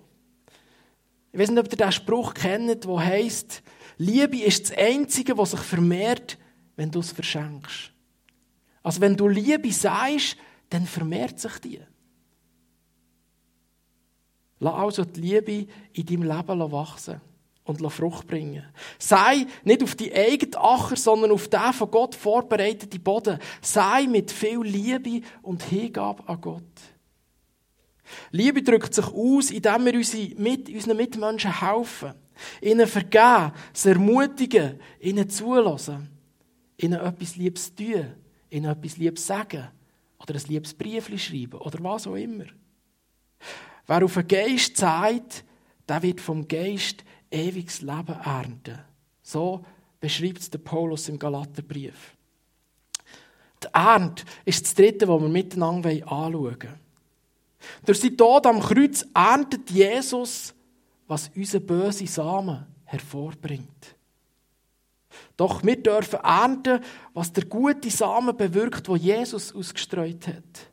Ich 1.31 1.39
weiß 1.39 1.49
nicht, 1.49 1.59
ob 1.59 1.71
ihr 1.71 1.77
diesen 1.77 1.91
Spruch 1.91 2.33
kennt, 2.33 2.83
der 2.83 2.99
heißt: 2.99 3.63
Liebe 3.97 4.37
ist 4.37 4.69
das 4.69 4.77
Einzige, 4.77 5.37
was 5.37 5.51
sich 5.51 5.59
vermehrt, 5.59 6.37
wenn 6.75 6.91
du 6.91 6.99
es 6.99 7.11
verschenkst. 7.11 7.91
Also 8.83 9.01
wenn 9.01 9.15
du 9.15 9.27
Liebe 9.27 9.71
sagst, 9.71 10.37
dann 10.69 10.85
vermehrt 10.85 11.39
sich 11.39 11.57
die. 11.59 11.79
Lass 14.59 14.73
also 14.75 15.05
die 15.05 15.21
Liebe 15.21 15.67
in 15.93 16.05
deinem 16.05 16.23
Leben 16.23 16.71
wachsen 16.71 17.21
und 17.65 17.91
Frucht 17.91 18.27
bringen. 18.27 18.65
Sei 18.99 19.45
nicht 19.63 19.83
auf 19.83 19.95
die 19.95 20.13
eigene 20.13 20.57
Acher, 20.57 20.95
sondern 20.95 21.31
auf 21.31 21.47
den 21.47 21.73
von 21.73 21.91
Gott 21.91 22.15
vorbereiteten 22.15 23.01
Boden. 23.01 23.39
Sei 23.61 24.07
mit 24.07 24.31
viel 24.31 24.61
Liebe 24.61 25.25
und 25.41 25.63
Hingabe 25.63 26.27
an 26.27 26.41
Gott. 26.41 26.63
Liebe 28.31 28.61
drückt 28.61 28.93
sich 28.93 29.05
aus, 29.05 29.51
indem 29.51 29.85
wir 29.85 29.95
unseren 29.95 30.97
Mitmenschen 30.97 31.61
helfen, 31.61 32.13
ihnen 32.61 32.87
vergeben, 32.87 33.53
sie 33.71 33.89
ermutigen, 33.89 34.79
ihnen 34.99 35.29
zulassen, 35.29 36.09
ihnen 36.77 36.99
etwas 36.99 37.37
Liebes 37.37 37.73
tun, 37.73 38.13
ihnen 38.49 38.71
etwas 38.71 38.97
Liebes 38.97 39.25
sagen 39.25 39.69
oder 40.19 40.35
ein 40.35 40.47
liebes 40.47 40.73
Brief 40.73 41.07
schreiben 41.19 41.59
oder 41.59 41.83
was 41.83 42.07
auch 42.07 42.15
immer. 42.15 42.45
Wer 43.87 44.05
auf 44.05 44.13
den 44.13 44.27
Geist 44.27 44.77
zeigt, 44.77 45.43
der 45.87 46.01
wird 46.01 46.21
vom 46.21 46.47
Geist 46.47 47.03
ewiges 47.33 47.81
Leben 47.81 48.15
ernten. 48.23 48.79
So 49.21 49.65
beschreibt 49.99 50.39
es 50.39 50.49
der 50.49 50.59
Paulus 50.59 51.09
im 51.09 51.19
Galaterbrief. 51.19 52.15
Die 53.63 53.67
Ernte 53.73 54.23
ist 54.45 54.65
das 54.65 54.75
Dritte, 54.75 55.07
was 55.07 55.21
wir 55.21 55.29
miteinander 55.29 55.89
anschauen 55.89 56.33
wollen. 56.33 56.79
Durch 57.85 57.99
seinen 57.99 58.17
Tod 58.17 58.45
am 58.45 58.59
Kreuz 58.59 59.05
erntet 59.13 59.69
Jesus, 59.71 60.53
was 61.07 61.31
unser 61.35 61.59
böse 61.59 62.07
Samen 62.07 62.65
hervorbringt. 62.85 63.95
Doch 65.37 65.63
wir 65.63 65.81
dürfen 65.81 66.19
ernten, 66.19 66.81
was 67.13 67.31
der 67.31 67.45
gute 67.45 67.89
Samen 67.89 68.35
bewirkt, 68.35 68.87
wo 68.89 68.95
Jesus 68.95 69.53
ausgestreut 69.53 70.27
hat. 70.27 70.67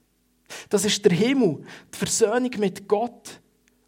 Das 0.68 0.84
ist 0.84 1.04
der 1.04 1.12
Himmel, 1.12 1.64
die 1.92 1.98
Versöhnung 1.98 2.50
mit 2.58 2.88
Gott. 2.88 3.40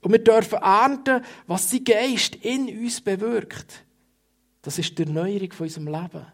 Und 0.03 0.11
wir 0.12 0.23
dürfen 0.23 0.59
ernten, 0.59 1.25
was 1.47 1.71
sein 1.71 1.85
Geist 1.85 2.35
in 2.37 2.69
uns 2.69 3.01
bewirkt. 3.01 3.85
Das 4.61 4.79
ist 4.79 4.99
die 4.99 5.05
Erneuerung 5.05 5.53
von 5.53 5.67
unserem 5.67 5.87
Leben. 5.87 6.27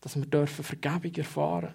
Dass 0.00 0.16
wir 0.16 0.26
dürfen 0.26 0.64
Vergebung 0.64 1.14
erfahren 1.14 1.74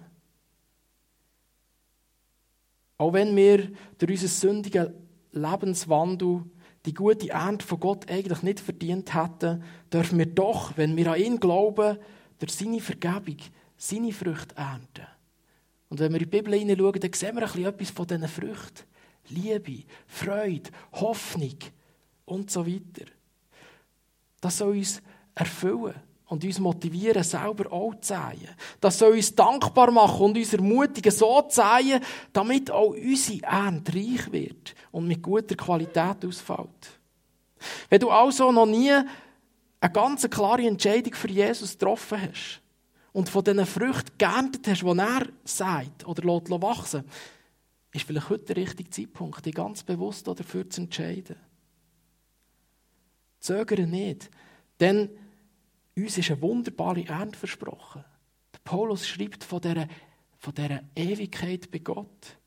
Auch 2.96 3.12
wenn 3.12 3.36
wir 3.36 3.70
durch 3.98 4.12
unseren 4.12 4.28
sündigen 4.28 4.94
Lebenswandel 5.32 6.44
die 6.86 6.94
gute 6.94 7.30
Ernte 7.30 7.66
von 7.66 7.80
Gott 7.80 8.10
eigentlich 8.10 8.42
nicht 8.42 8.60
verdient 8.60 9.14
hätten, 9.14 9.62
dürfen 9.92 10.18
wir 10.18 10.26
doch, 10.26 10.76
wenn 10.76 10.96
wir 10.96 11.12
an 11.12 11.20
ihn 11.20 11.40
glauben, 11.40 11.98
durch 12.38 12.52
seine 12.52 12.80
Vergebung 12.80 13.36
seine 13.76 14.12
Früchte 14.12 14.56
ernten. 14.56 15.06
Und 15.88 16.00
wenn 16.00 16.12
wir 16.12 16.20
in 16.20 16.30
die 16.30 16.36
Bibel 16.36 16.54
hineinschauen, 16.54 17.00
dann 17.00 17.12
sehen 17.12 17.36
wir 17.36 17.42
ein 17.42 17.48
bisschen 17.48 17.66
etwas 17.66 17.90
von 17.90 18.06
diesen 18.06 18.28
Früchten. 18.28 18.84
Liebe, 19.28 19.84
Freude, 20.06 20.70
Hoffnung 20.92 21.58
und 22.24 22.50
so 22.50 22.66
weiter. 22.66 23.10
Das 24.40 24.58
soll 24.58 24.76
uns 24.76 25.00
erfüllen 25.34 25.94
und 26.26 26.44
uns 26.44 26.58
motivieren, 26.58 27.22
selber 27.22 27.72
auch 27.72 27.94
zu 28.00 28.14
säen. 28.14 28.48
Das 28.80 28.98
soll 28.98 29.12
uns 29.12 29.34
dankbar 29.34 29.90
machen 29.90 30.22
und 30.22 30.36
uns 30.36 30.52
ermutigen, 30.52 31.12
so 31.12 31.42
zu 31.42 31.62
säen, 31.62 32.00
damit 32.32 32.70
auch 32.70 32.94
unsere 32.94 33.42
Ernte 33.42 33.94
reich 33.94 34.32
wird 34.32 34.74
und 34.90 35.06
mit 35.06 35.22
guter 35.22 35.54
Qualität 35.54 36.24
ausfällt. 36.24 37.00
Wenn 37.88 38.00
du 38.00 38.10
also 38.10 38.52
noch 38.52 38.66
nie 38.66 38.90
eine 38.90 39.92
ganz 39.92 40.28
klare 40.28 40.66
Entscheidung 40.66 41.14
für 41.14 41.30
Jesus 41.30 41.72
getroffen 41.72 42.20
hast 42.20 42.60
und 43.12 43.28
von 43.28 43.44
diesen 43.44 43.66
Früchten 43.66 44.18
geerntet 44.18 44.66
hast, 44.68 44.82
die 44.82 44.86
er 44.86 45.26
sagt 45.44 46.06
oder 46.06 46.22
lässt 46.22 46.50
wachsen 46.50 47.04
ist 47.94 48.06
vielleicht 48.06 48.28
heute 48.28 48.54
der 48.54 48.56
richtige 48.56 48.90
Zeitpunkt, 48.90 49.46
dich 49.46 49.54
ganz 49.54 49.82
bewusst 49.82 50.26
dafür 50.26 50.68
zu 50.68 50.82
entscheiden. 50.82 51.36
Zögere 53.40 53.86
nicht, 53.86 54.30
denn 54.80 55.10
uns 55.96 56.18
ist 56.18 56.30
eine 56.30 56.42
wunderbare 56.42 57.06
Ernte 57.06 57.38
versprochen. 57.38 58.04
Der 58.52 58.58
Paulus 58.64 59.06
schreibt 59.06 59.44
von 59.44 59.60
dieser, 59.60 59.86
von 60.38 60.54
dieser 60.54 60.82
Ewigkeit 60.96 61.70
bei 61.70 61.78
Gott. 61.78 62.38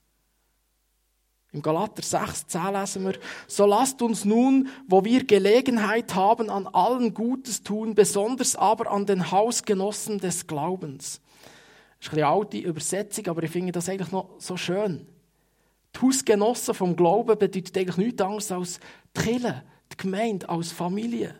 Im 1.53 1.61
Galater 1.61 2.01
6, 2.01 2.47
10 2.47 2.73
lesen 2.73 3.05
wir, 3.05 3.17
so 3.47 3.65
lasst 3.65 4.01
uns 4.01 4.25
nun, 4.25 4.67
wo 4.87 5.05
wir 5.05 5.23
Gelegenheit 5.23 6.13
haben, 6.13 6.49
an 6.49 6.67
allen 6.67 7.13
Gutes 7.13 7.63
tun, 7.63 7.95
besonders 7.95 8.57
aber 8.57 8.91
an 8.91 9.05
den 9.05 9.31
Hausgenossen 9.31 10.19
des 10.19 10.45
Glaubens. 10.45 11.21
Das 11.99 12.09
ist 12.09 12.13
eine 12.13 12.27
alte 12.27 12.57
Übersetzung, 12.57 13.27
aber 13.27 13.43
ich 13.43 13.51
finde 13.51 13.71
das 13.71 13.87
eigentlich 13.87 14.11
noch 14.11 14.35
so 14.39 14.57
schön. 14.57 15.07
Die 15.95 15.99
Hausgenossen 16.01 16.73
vom 16.73 16.95
Glauben 16.95 17.37
bedeutet 17.37 17.77
eigentlich 17.77 17.97
nichts 17.97 18.21
anderes 18.21 18.51
als 18.51 18.79
die 19.15 19.21
Kirche, 19.21 19.63
die 19.91 19.97
Gemeinde, 19.97 20.47
als 20.47 20.71
Familie. 20.71 21.35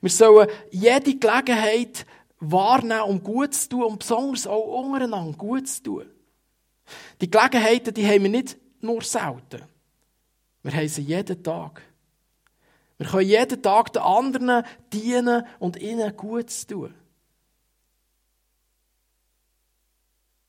Wir 0.00 0.10
sollen 0.10 0.48
jede 0.70 1.16
Gelegenheit 1.16 2.06
wahrnehmen, 2.38 3.02
um 3.02 3.22
gut 3.22 3.54
zu 3.54 3.68
tun 3.68 3.84
und 3.84 3.98
besonders 4.00 4.46
auch 4.46 4.84
untereinander 4.84 5.36
gut 5.36 5.68
zu 5.68 5.82
tun. 5.82 6.06
Die 7.20 7.30
Gelegenheiten, 7.30 7.94
die 7.94 8.06
haben 8.06 8.22
wir 8.22 8.30
nicht 8.30 8.56
nur 8.80 9.02
selten. 9.02 9.62
Wir 10.62 10.72
haben 10.72 10.88
sie 10.88 11.02
jeden 11.02 11.42
Tag. 11.42 11.82
Wir 12.98 13.06
können 13.06 13.28
jeden 13.28 13.62
Tag 13.62 13.92
den 13.92 14.02
anderen 14.02 14.64
dienen 14.92 15.44
und 15.58 15.76
ihnen 15.78 16.14
gut 16.16 16.50
zu 16.50 16.66
tun. 16.66 16.94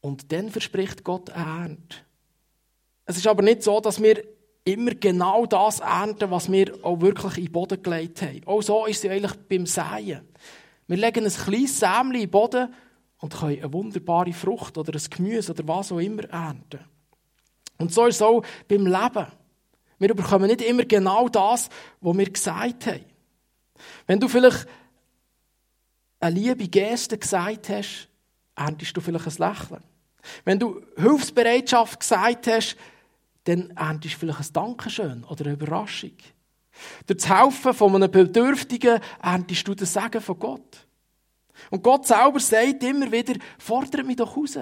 Und 0.01 0.31
dann 0.31 0.49
verspricht 0.49 1.03
Gott 1.03 1.29
Ernte. 1.29 1.97
Es 3.05 3.17
ist 3.17 3.27
aber 3.27 3.43
nicht 3.43 3.63
so, 3.63 3.79
dass 3.79 4.01
wir 4.01 4.23
immer 4.63 4.91
genau 4.91 5.45
das 5.45 5.79
ernten, 5.79 6.29
was 6.31 6.51
wir 6.51 6.73
auch 6.83 7.01
wirklich 7.01 7.37
in 7.37 7.45
den 7.45 7.51
Boden 7.51 7.81
gelegt 7.81 8.21
haben. 8.21 8.41
Auch 8.45 8.61
so 8.61 8.85
ist 8.85 9.03
es 9.03 9.09
eigentlich 9.09 9.33
beim 9.49 9.65
Säen. 9.65 10.21
Wir 10.87 10.97
legen 10.97 11.25
ein 11.25 11.31
kleines 11.31 11.79
Sämchen 11.79 12.13
in 12.13 12.21
den 12.21 12.29
Boden 12.29 12.73
und 13.19 13.33
können 13.33 13.59
eine 13.61 13.73
wunderbare 13.73 14.33
Frucht 14.33 14.77
oder 14.77 14.93
ein 14.93 15.09
Gemüse 15.09 15.51
oder 15.51 15.67
was 15.67 15.91
auch 15.91 15.99
immer 15.99 16.25
ernten. 16.25 16.79
Und 17.77 17.93
so 17.93 18.05
ist 18.05 18.15
es 18.17 18.21
auch 18.21 18.43
beim 18.67 18.85
Leben. 18.85 19.27
Wir 19.97 20.13
bekommen 20.15 20.47
nicht 20.47 20.61
immer 20.61 20.83
genau 20.83 21.29
das, 21.29 21.69
was 21.99 22.17
wir 22.17 22.29
gesagt 22.29 22.87
haben. 22.87 23.05
Wenn 24.05 24.19
du 24.19 24.27
vielleicht 24.27 24.67
eine 26.19 26.39
liebe 26.39 26.67
Geste 26.67 27.17
gesagt 27.17 27.69
hast, 27.69 28.07
erntest 28.55 28.95
du 28.95 29.01
vielleicht 29.01 29.27
ein 29.27 29.49
Lächeln. 29.49 29.83
Wenn 30.45 30.59
du 30.59 30.81
Hilfsbereitschaft 30.97 31.99
gesagt 31.99 32.47
hast, 32.47 32.77
dann 33.51 33.71
erntest 33.71 34.15
du 34.15 34.19
vielleicht 34.19 34.39
ein 34.39 34.53
Dankeschön 34.53 35.23
oder 35.25 35.45
eine 35.45 35.53
Überraschung. 35.53 36.15
Durch 37.05 37.17
das 37.19 37.29
Helfen 37.29 37.73
von 37.73 37.95
einem 37.95 38.09
Bedürftigen 38.09 38.99
erntest 39.21 39.67
du 39.67 39.75
das 39.75 39.93
Segen 39.93 40.21
von 40.21 40.39
Gott. 40.39 40.87
Und 41.69 41.83
Gott 41.83 42.07
selber 42.07 42.39
sagt 42.39 42.83
immer 42.83 43.11
wieder, 43.11 43.35
fordert 43.59 44.05
mich 44.05 44.15
doch 44.15 44.35
raus. 44.35 44.57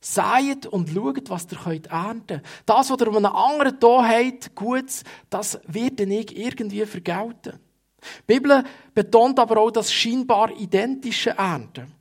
Seid 0.00 0.66
und 0.66 0.88
schaut, 0.88 1.28
was 1.28 1.46
ihr 1.50 1.58
könnt 1.58 1.88
ernten. 1.88 2.40
Das, 2.64 2.90
was 2.90 3.00
ihr 3.00 3.08
um 3.08 3.16
einen 3.16 3.26
anderen 3.26 3.78
da 3.80 4.08
habt, 4.08 4.54
Gutes, 4.54 5.04
das 5.28 5.60
wird 5.66 6.00
dann 6.00 6.08
nicht 6.08 6.32
irgendwie 6.32 6.86
vergelten. 6.86 7.58
Die 8.00 8.34
Bibel 8.34 8.64
betont 8.94 9.38
aber 9.38 9.58
auch 9.58 9.70
das 9.70 9.92
scheinbar 9.92 10.52
identische 10.52 11.30
Ernten. 11.30 11.92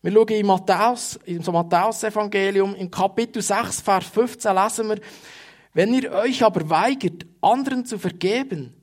Wir 0.00 0.12
schauen 0.12 0.28
in 0.28 0.46
Matthäus, 0.46 1.18
im 1.24 1.42
Matthäus-Evangelium, 1.42 2.76
im 2.76 2.88
Kapitel 2.88 3.42
6, 3.42 3.80
Vers 3.80 4.06
15 4.06 4.54
lesen 4.54 4.88
wir, 4.90 5.00
wenn 5.74 5.92
ihr 5.92 6.12
euch 6.12 6.44
aber 6.44 6.70
weigert, 6.70 7.26
anderen 7.40 7.84
zu 7.84 7.98
vergeben, 7.98 8.74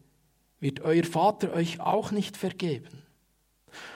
wird 0.60 0.82
euer 0.82 1.06
Vater 1.06 1.54
euch 1.54 1.80
auch 1.80 2.12
nicht 2.12 2.36
vergeben. 2.36 3.04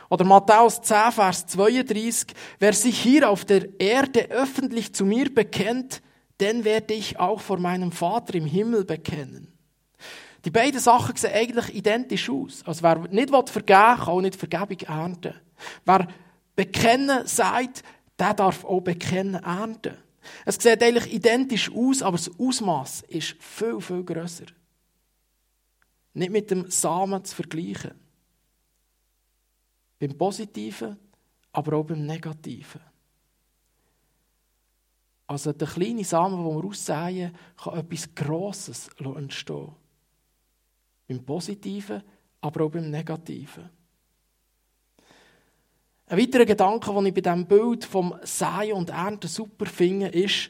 Oder 0.09 0.23
Matthäus 0.23 0.81
10, 0.81 1.11
Vers 1.11 1.45
32, 1.47 2.33
wer 2.57 2.71
sich 2.71 2.97
hier 2.97 3.29
auf 3.29 3.43
der 3.43 3.67
Erde 3.81 4.29
öffentlich 4.29 4.93
zu 4.93 5.03
mir 5.03 5.33
bekennt, 5.33 6.01
den 6.39 6.63
werde 6.63 6.93
ich 6.93 7.19
auch 7.19 7.41
vor 7.41 7.59
meinem 7.59 7.91
Vater 7.91 8.35
im 8.35 8.45
Himmel 8.45 8.85
bekennen. 8.85 9.53
Die 10.45 10.51
beiden 10.51 10.79
Sachen 10.79 11.17
sehen 11.17 11.33
eigentlich 11.33 11.75
identisch 11.75 12.29
aus. 12.29 12.63
Also 12.65 12.81
wer 12.81 12.99
nicht 13.09 13.29
vergeben 13.29 13.55
will, 13.55 13.63
kann 13.63 14.07
auch 14.07 14.21
nicht 14.21 14.37
Vergebung 14.37 14.79
ernten. 14.87 15.33
Wer 15.83 16.07
bekennen 16.59 17.25
sagt, 17.25 17.83
der 18.19 18.33
darf 18.33 18.65
auch 18.65 18.81
bekennen 18.81 19.35
ernten. 19.35 19.95
Es 20.45 20.55
sieht 20.55 20.83
eigentlich 20.83 21.13
identisch 21.13 21.71
aus, 21.71 22.01
aber 22.01 22.17
das 22.17 22.29
Ausmaß 22.37 23.03
ist 23.03 23.37
viel, 23.39 23.79
viel 23.79 24.03
grösser. 24.03 24.47
Nicht 26.13 26.31
mit 26.31 26.51
dem 26.51 26.69
Samen 26.69 27.23
zu 27.23 27.33
vergleichen. 27.33 27.91
Beim 29.99 30.17
Positiven, 30.17 30.99
aber 31.53 31.77
auch 31.77 31.85
beim 31.85 32.05
Negativen. 32.05 32.81
Also 35.27 35.53
der 35.53 35.67
kleine 35.69 36.03
Samen, 36.03 36.43
den 36.43 36.61
wir 36.61 36.65
aussehen, 36.65 37.33
kann 37.55 37.77
etwas 37.77 38.13
Grosses 38.13 38.89
entstehen. 38.97 39.71
Beim 41.07 41.23
Positiven, 41.23 42.03
aber 42.41 42.65
auch 42.65 42.71
beim 42.71 42.89
Negativen. 42.89 43.78
Ein 46.11 46.17
weiterer 46.17 46.45
Gedanke, 46.45 46.91
den 46.91 47.05
ich 47.05 47.13
bei 47.13 47.21
diesem 47.21 47.45
Bild 47.45 47.85
vom 47.85 48.15
Säen 48.23 48.73
und 48.73 48.89
Ernten 48.89 49.27
super 49.27 49.67
finde, 49.67 50.07
ist, 50.07 50.49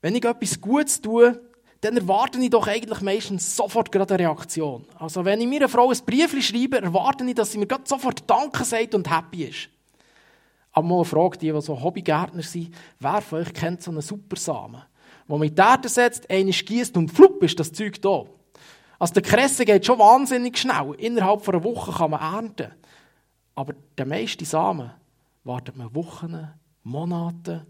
wenn 0.00 0.16
ich 0.16 0.24
etwas 0.24 0.58
Gutes 0.58 1.02
tue, 1.02 1.38
dann 1.82 1.98
erwarte 1.98 2.38
ich 2.38 2.48
doch 2.48 2.66
eigentlich 2.66 3.02
meistens 3.02 3.54
sofort 3.54 3.92
gerade 3.92 4.14
eine 4.14 4.22
Reaktion. 4.22 4.86
Also 4.98 5.26
wenn 5.26 5.42
ich 5.42 5.46
meiner 5.46 5.68
Frau 5.68 5.90
ein 5.90 5.98
Brief 6.06 6.32
schreibe, 6.42 6.80
erwarte 6.80 7.26
ich, 7.26 7.34
dass 7.34 7.52
sie 7.52 7.58
mir 7.58 7.66
gerade 7.66 7.82
sofort 7.84 8.22
Danke 8.26 8.64
sagt 8.64 8.94
und 8.94 9.14
happy 9.14 9.44
ist. 9.44 9.68
Aber 10.72 10.86
mal 10.86 11.04
fragt 11.04 11.42
die, 11.42 11.52
die 11.52 11.60
so 11.60 11.82
Hobbygärtner 11.82 12.42
sind, 12.42 12.74
wer 13.00 13.20
von 13.20 13.40
euch 13.40 13.52
kennt 13.52 13.82
so 13.82 13.90
einen 13.90 14.00
Supersamen, 14.00 14.80
wo 15.28 15.36
man 15.36 15.48
in 15.48 15.54
die 15.54 15.60
Erde 15.60 15.90
setzt, 15.90 16.30
einen 16.30 16.52
gießt 16.52 16.96
und 16.96 17.12
flupp 17.12 17.42
ist 17.42 17.60
das 17.60 17.70
Zeug 17.70 18.00
da. 18.00 18.24
Also 18.98 19.12
der 19.12 19.22
Kresse 19.24 19.66
geht 19.66 19.84
schon 19.84 19.98
wahnsinnig 19.98 20.56
schnell. 20.56 20.94
Innerhalb 20.96 21.44
von 21.44 21.54
einer 21.54 21.64
Woche 21.64 21.92
kann 21.92 22.12
man 22.12 22.20
ernten. 22.20 22.72
Aber 23.54 23.74
der 23.98 24.06
meiste 24.06 24.44
Samen 24.44 24.90
wartet 25.44 25.76
man 25.76 25.94
Wochen, 25.94 26.48
Monate. 26.84 27.66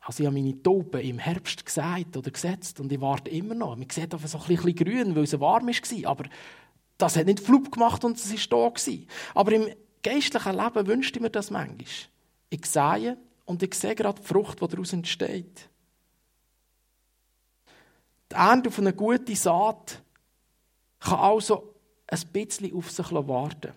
Also 0.00 0.22
ich 0.22 0.26
habe 0.26 0.38
meine 0.38 0.62
Tauben 0.62 1.00
im 1.00 1.18
Herbst 1.18 1.64
gesät 1.64 2.16
oder 2.16 2.30
gesetzt 2.30 2.78
und 2.80 2.92
ich 2.92 3.00
warte 3.00 3.30
immer 3.30 3.54
noch. 3.54 3.76
Man 3.76 3.88
sieht 3.88 4.12
einfach 4.12 4.28
so 4.28 4.38
ein 4.38 4.46
bisschen 4.46 4.74
grün, 4.74 5.16
weil 5.16 5.24
es 5.24 5.38
warm 5.40 5.66
war. 5.66 6.10
Aber 6.10 6.24
das 6.98 7.16
hat 7.16 7.26
nicht 7.26 7.40
Flug 7.40 7.72
gemacht 7.72 8.04
und 8.04 8.18
es 8.18 8.50
war 8.50 8.72
da. 8.72 8.92
Aber 9.34 9.52
im 9.52 9.68
geistlichen 10.02 10.56
Leben 10.56 10.86
wünschte 10.86 11.18
ich 11.18 11.22
mir 11.22 11.30
das 11.30 11.50
manchmal. 11.50 11.86
Ich 12.50 12.66
sehe 12.66 13.16
und 13.46 13.62
ich 13.62 13.74
sehe 13.74 13.94
gerade 13.94 14.20
die 14.20 14.26
Frucht, 14.26 14.60
die 14.60 14.68
daraus 14.68 14.92
entsteht. 14.92 15.70
Die 18.30 18.36
Ernte 18.36 18.68
auf 18.68 18.78
eine 18.78 18.92
gute 18.92 19.34
Saat 19.36 20.02
kann 21.00 21.18
also 21.18 21.74
ein 22.06 22.20
bisschen 22.32 22.74
auf 22.74 22.90
sich 22.90 23.10
warten. 23.10 23.72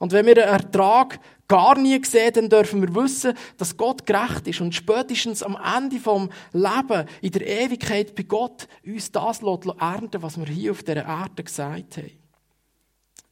Und 0.00 0.12
wenn 0.12 0.24
wir 0.24 0.48
einen 0.48 0.54
Ertrag 0.54 1.20
gar 1.46 1.76
nie 1.76 2.02
sehen, 2.02 2.32
dann 2.32 2.48
dürfen 2.48 2.80
wir 2.80 2.94
wissen, 2.94 3.34
dass 3.58 3.76
Gott 3.76 4.06
gerecht 4.06 4.48
ist 4.48 4.62
und 4.62 4.74
spätestens 4.74 5.42
am 5.42 5.58
Ende 5.62 6.00
vom 6.00 6.30
Leben 6.52 7.06
in 7.20 7.32
der 7.32 7.46
Ewigkeit 7.46 8.14
bei 8.14 8.22
Gott 8.22 8.66
uns 8.84 9.12
das 9.12 9.42
ernten 9.42 10.22
was 10.22 10.38
wir 10.38 10.46
hier 10.46 10.70
auf 10.72 10.82
dieser 10.82 11.04
Erde 11.04 11.44
gesagt 11.44 11.98
haben. 11.98 12.10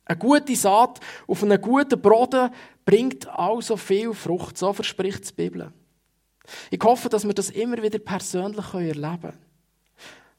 Eine 0.05 0.19
gute 0.19 0.57
Saat 0.57 1.01
auf 1.27 1.43
einen 1.43 1.61
guten 1.61 2.01
Boden 2.03 2.51
bringt 2.85 3.27
also 3.29 3.79
viel 3.79 4.13
Frucht, 4.13 4.59
so 4.59 4.75
verspricht 4.75 5.31
die 5.31 5.35
Bibel. 5.35 5.73
Ich 6.71 6.81
hoffe, 6.85 7.09
dass 7.09 7.27
wir 7.27 7.35
das 7.35 7.49
immer 7.49 7.83
wieder 7.83 7.99
persönlich 7.99 8.75
erleben 8.75 9.21
können. 9.23 9.39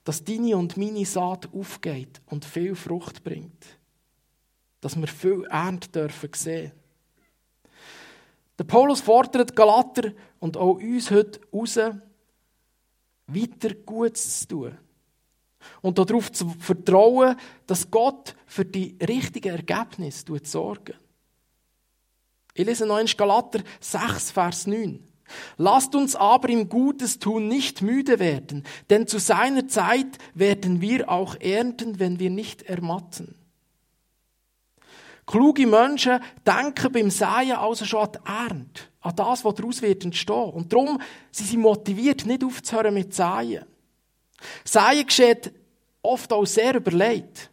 Dass 0.03 0.23
deine 0.23 0.57
und 0.57 0.77
meine 0.77 1.05
Saat 1.05 1.49
aufgeht 1.51 2.21
und 2.27 2.45
viel 2.45 2.75
Frucht 2.75 3.23
bringt 3.23 3.78
dass 4.81 4.99
wir 4.99 5.07
viel 5.07 5.45
Ernte 5.49 5.89
dürfen 5.89 6.29
sehen. 6.33 6.71
Der 8.57 8.63
Paulus 8.65 9.01
fordert 9.01 9.55
Galater 9.55 10.11
und 10.39 10.57
auch 10.57 10.75
uns 10.75 11.11
heute 11.11 11.39
raus, 11.53 11.79
weiter 13.27 13.73
Gutes 13.85 14.41
zu 14.41 14.47
tun. 14.47 14.77
Und 15.81 15.97
darauf 15.97 16.31
zu 16.31 16.49
vertrauen, 16.59 17.35
dass 17.67 17.89
Gott 17.89 18.35
für 18.45 18.65
die 18.65 18.97
richtigen 19.05 19.55
Ergebnisse 19.55 20.25
sorgt. 20.43 20.93
Ich 22.53 22.65
lese 22.65 22.85
noch 22.85 22.97
in 22.97 23.07
Galater 23.07 23.61
6, 23.79 24.31
Vers 24.31 24.67
9. 24.67 25.05
Lasst 25.57 25.95
uns 25.95 26.15
aber 26.15 26.49
im 26.49 26.67
Gutes 26.67 27.19
tun 27.19 27.47
nicht 27.47 27.81
müde 27.81 28.19
werden, 28.19 28.63
denn 28.89 29.07
zu 29.07 29.19
seiner 29.19 29.67
Zeit 29.67 30.17
werden 30.33 30.81
wir 30.81 31.09
auch 31.09 31.35
ernten, 31.39 31.99
wenn 31.99 32.19
wir 32.19 32.29
nicht 32.29 32.63
ermatten. 32.63 33.35
Kluge 35.29 35.67
Menschen 35.67 36.19
denken 36.43 36.91
beim 36.91 37.11
Säen 37.11 37.51
also 37.51 37.85
schon 37.85 37.99
an 37.99 38.11
die 38.11 38.27
Ernte, 38.27 38.81
an 39.01 39.15
das, 39.15 39.45
was 39.45 39.53
daraus 39.53 39.79
wird 39.83 40.03
entstehen. 40.03 40.49
Und 40.49 40.73
darum 40.73 40.99
sind 41.31 41.49
sie 41.49 41.57
motiviert, 41.57 42.25
nicht 42.25 42.43
aufzuhören 42.43 42.95
mit 42.95 43.13
Säen. 43.13 43.63
Säen 44.65 45.05
geschieht 45.05 45.53
oft 46.01 46.33
auch 46.33 46.47
sehr 46.47 46.73
überlegt. 46.73 47.51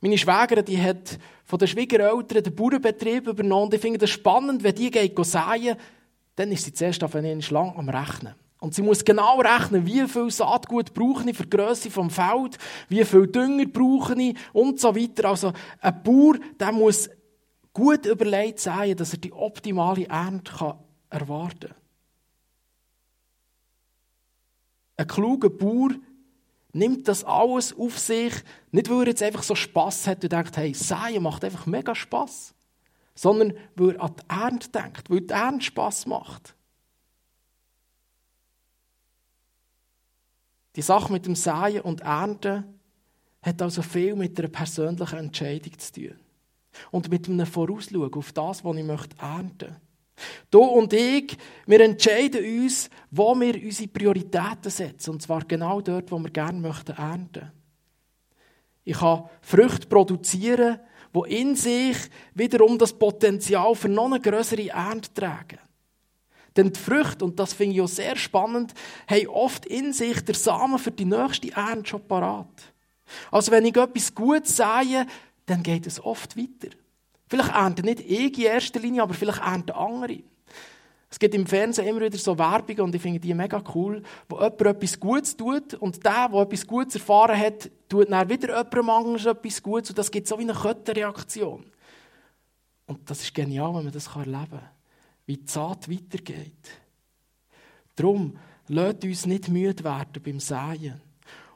Meine 0.00 0.16
Schwägerin, 0.16 0.64
die 0.64 0.80
hat 0.80 1.18
von 1.44 1.58
den 1.58 1.68
Schwiegereltern 1.68 2.42
den 2.42 2.54
Bauernbetrieb 2.54 3.26
übernommen. 3.26 3.66
Und 3.66 3.74
ich 3.74 3.82
finde 3.82 3.98
das 3.98 4.08
spannend, 4.08 4.62
wenn 4.62 4.74
die 4.74 4.90
geht 4.90 5.22
säen, 5.26 5.76
dann 6.36 6.50
ist 6.50 6.64
sie 6.64 6.72
zuerst 6.72 7.04
auf 7.04 7.14
einen 7.14 7.42
Schlang 7.42 7.76
am 7.76 7.90
Rechnen. 7.90 8.34
Und 8.64 8.74
sie 8.74 8.80
muss 8.80 9.04
genau 9.04 9.40
rechnen, 9.40 9.84
wie 9.84 10.08
viel 10.08 10.30
Saatgut 10.30 10.94
brauche 10.94 11.28
ich 11.28 11.36
für 11.36 11.42
die 11.42 11.50
Grösse 11.50 11.90
vom 11.90 12.08
Feld, 12.08 12.56
wie 12.88 13.04
viel 13.04 13.26
Dünger 13.26 13.66
brauche 13.66 14.18
ich 14.18 14.38
und 14.54 14.80
so 14.80 14.96
weiter. 14.96 15.28
Also 15.28 15.52
ein 15.82 16.02
Bauer, 16.02 16.36
der 16.58 16.72
muss 16.72 17.10
gut 17.74 18.06
überlegt 18.06 18.60
sein, 18.60 18.96
dass 18.96 19.12
er 19.12 19.18
die 19.18 19.34
optimale 19.34 20.06
Ernte 20.06 20.76
erwarten 21.10 21.68
kann. 21.68 21.76
Ein 24.96 25.08
kluger 25.08 25.50
Bauer 25.50 25.90
nimmt 26.72 27.06
das 27.06 27.22
alles 27.22 27.76
auf 27.76 27.98
sich, 27.98 28.32
nicht 28.72 28.88
weil 28.88 29.00
er 29.00 29.08
jetzt 29.08 29.22
einfach 29.22 29.42
so 29.42 29.54
Spass 29.54 30.06
hat 30.06 30.24
und 30.24 30.32
denkt, 30.32 30.56
hey, 30.56 30.72
Säen 30.72 31.22
macht 31.22 31.44
einfach 31.44 31.66
mega 31.66 31.94
Spass, 31.94 32.54
sondern 33.14 33.52
weil 33.76 33.96
er 33.96 34.04
an 34.04 34.14
die 34.16 34.34
Ernte 34.34 34.68
denkt, 34.70 35.10
weil 35.10 35.20
die 35.20 35.34
Ernte 35.34 35.66
Spass 35.66 36.06
macht. 36.06 36.54
Die 40.76 40.82
Sache 40.82 41.12
mit 41.12 41.26
dem 41.26 41.36
Säen 41.36 41.80
und 41.82 42.00
Ernten 42.00 42.64
hat 43.42 43.62
also 43.62 43.82
viel 43.82 44.16
mit 44.16 44.38
einer 44.38 44.48
persönlichen 44.48 45.18
Entscheidung 45.18 45.78
zu 45.78 45.92
tun. 45.92 46.14
Und 46.90 47.08
mit 47.10 47.28
einem 47.28 47.46
Vorausschauen 47.46 48.12
auf 48.12 48.32
das, 48.32 48.64
was 48.64 48.76
ich 48.76 48.84
möchte 48.84 49.16
ernten 49.18 49.76
Du 50.50 50.62
und 50.62 50.92
ich, 50.92 51.36
wir 51.66 51.80
entscheiden 51.80 52.44
uns, 52.62 52.88
wo 53.10 53.34
wir 53.34 53.54
unsere 53.54 53.88
Prioritäten 53.88 54.70
setzen. 54.70 55.10
Und 55.10 55.22
zwar 55.22 55.44
genau 55.44 55.80
dort, 55.80 56.10
wo 56.12 56.18
wir 56.18 56.30
gerne 56.30 56.60
möchten 56.60 56.92
ernten. 56.92 57.50
Ich 58.84 58.98
kann 58.98 59.24
Früchte 59.40 59.88
produzieren, 59.88 60.78
wo 61.12 61.24
in 61.24 61.56
sich 61.56 61.96
wiederum 62.34 62.78
das 62.78 62.92
Potenzial 62.92 63.74
für 63.74 63.88
noch 63.88 64.06
eine 64.06 64.20
größere 64.20 64.68
Ernte 64.68 65.12
tragen. 65.12 65.58
Denn 66.56 66.72
die 66.72 66.78
Früchte, 66.78 67.24
und 67.24 67.38
das 67.38 67.52
finde 67.52 67.74
ich 67.74 67.80
auch 67.82 67.88
sehr 67.88 68.16
spannend, 68.16 68.74
haben 69.08 69.26
oft 69.28 69.66
in 69.66 69.92
sich 69.92 70.24
der 70.24 70.34
Samen 70.34 70.78
für 70.78 70.92
die 70.92 71.04
nächste 71.04 71.52
Ernte 71.52 71.90
schon 71.90 72.06
parat. 72.06 72.72
Also 73.30 73.50
wenn 73.50 73.64
ich 73.64 73.76
etwas 73.76 74.14
Gutes 74.14 74.56
sehe, 74.56 75.06
dann 75.46 75.62
geht 75.62 75.86
es 75.86 76.02
oft 76.02 76.36
weiter. 76.36 76.74
Vielleicht 77.28 77.54
ernten 77.54 77.86
nicht 77.86 78.00
ich 78.00 78.38
in 78.38 78.44
erster 78.44 78.80
Linie, 78.80 79.02
aber 79.02 79.14
vielleicht 79.14 79.40
ernten 79.40 79.72
andere. 79.72 80.20
Es 81.10 81.18
gibt 81.18 81.34
im 81.34 81.46
Fernsehen 81.46 81.86
immer 81.86 82.00
wieder 82.00 82.18
so 82.18 82.36
Werbungen 82.36 82.80
und 82.80 82.94
ich 82.94 83.02
finde 83.02 83.20
die 83.20 83.34
mega 83.34 83.62
cool, 83.74 84.02
wo 84.28 84.36
jemand 84.36 84.60
etwas 84.60 84.98
Gutes 84.98 85.36
tut 85.36 85.74
und 85.74 86.04
der, 86.04 86.28
der 86.28 86.40
etwas 86.40 86.66
Gutes 86.66 86.96
erfahren 86.96 87.38
hat, 87.38 87.70
tut 87.88 88.10
dann 88.10 88.28
wieder 88.28 88.48
jemandem 88.48 88.90
anders 88.90 89.26
etwas 89.26 89.62
Gutes 89.62 89.90
und 89.90 89.98
das 89.98 90.10
gibt 90.10 90.26
so 90.26 90.38
wie 90.38 90.42
eine 90.42 90.54
Kettenreaktion. 90.54 91.64
Und 92.86 93.08
das 93.08 93.22
ist 93.22 93.34
genial, 93.34 93.74
wenn 93.74 93.84
man 93.84 93.92
das 93.92 94.08
erleben 94.08 94.48
kann 94.50 94.73
wie 95.26 95.36
die 95.38 95.50
Saat 95.50 95.90
weitergeht. 95.90 96.70
Darum, 97.96 98.38
lasst 98.68 99.04
uns 99.04 99.26
nicht 99.26 99.48
müde 99.48 99.84
werden 99.84 100.22
beim 100.22 100.40
Säen. 100.40 101.00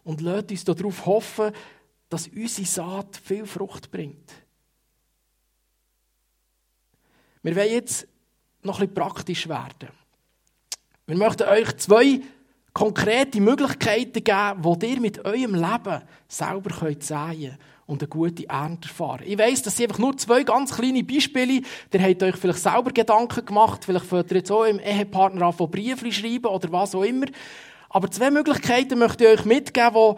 Und 0.05 0.21
lasst 0.21 0.51
uns 0.51 0.65
darauf 0.65 1.07
hoffen, 1.07 1.53
dass 2.09 2.29
unsere 2.29 2.67
Saat 2.67 3.17
viel 3.17 3.47
Frucht 3.47 3.91
bringt. 3.91 4.33
Wir 7.43 7.55
wollen 7.57 7.71
jetzt 7.71 8.07
noch 8.63 8.79
bisschen 8.79 8.95
praktisch 8.95 9.49
werden. 9.49 9.91
Wir 11.07 11.17
möchten 11.17 11.49
euch 11.49 11.77
zwei 11.77 12.21
konkrete 12.73 13.41
Möglichkeiten 13.41 14.25
geben, 14.25 14.79
die 14.79 14.87
ihr 14.87 15.01
mit 15.01 15.25
eurem 15.25 15.55
Leben 15.55 16.03
selber 16.29 16.71
könnt 16.71 17.03
säen 17.03 17.57
und 17.89 18.03
eine 18.03 18.09
gute 18.09 18.47
Ernte 18.49 18.87
erfahren. 18.87 19.23
Ich 19.25 19.39
weiss, 19.39 19.63
das 19.63 19.77
sind 19.77 19.87
einfach 19.87 19.99
nur 19.99 20.17
zwei 20.19 20.45
ganz 20.45 20.77
kleine 20.77 21.03
Beispiele. 21.03 21.63
Ihr 21.93 22.03
habt 22.03 22.23
euch 22.23 22.37
vielleicht 22.37 22.59
selber 22.59 22.93
Gedanken 22.93 23.45
gemacht, 23.47 23.85
vielleicht 23.85 24.05
fällt 24.05 24.31
ihr 24.31 24.37
jetzt 24.37 24.53
auch 24.53 24.65
im 24.65 24.79
Ehepartner 24.79 25.47
an 25.47 25.55
von 25.55 25.71
Briefen 25.71 26.13
schreiben 26.13 26.47
oder 26.47 26.71
was 26.71 26.95
auch 26.95 27.03
immer. 27.03 27.27
Aber 27.89 28.11
zwei 28.11 28.31
Möglichkeiten 28.31 28.99
möchte 28.99 29.25
ich 29.25 29.41
euch 29.41 29.47
mitgeben, 29.47 30.17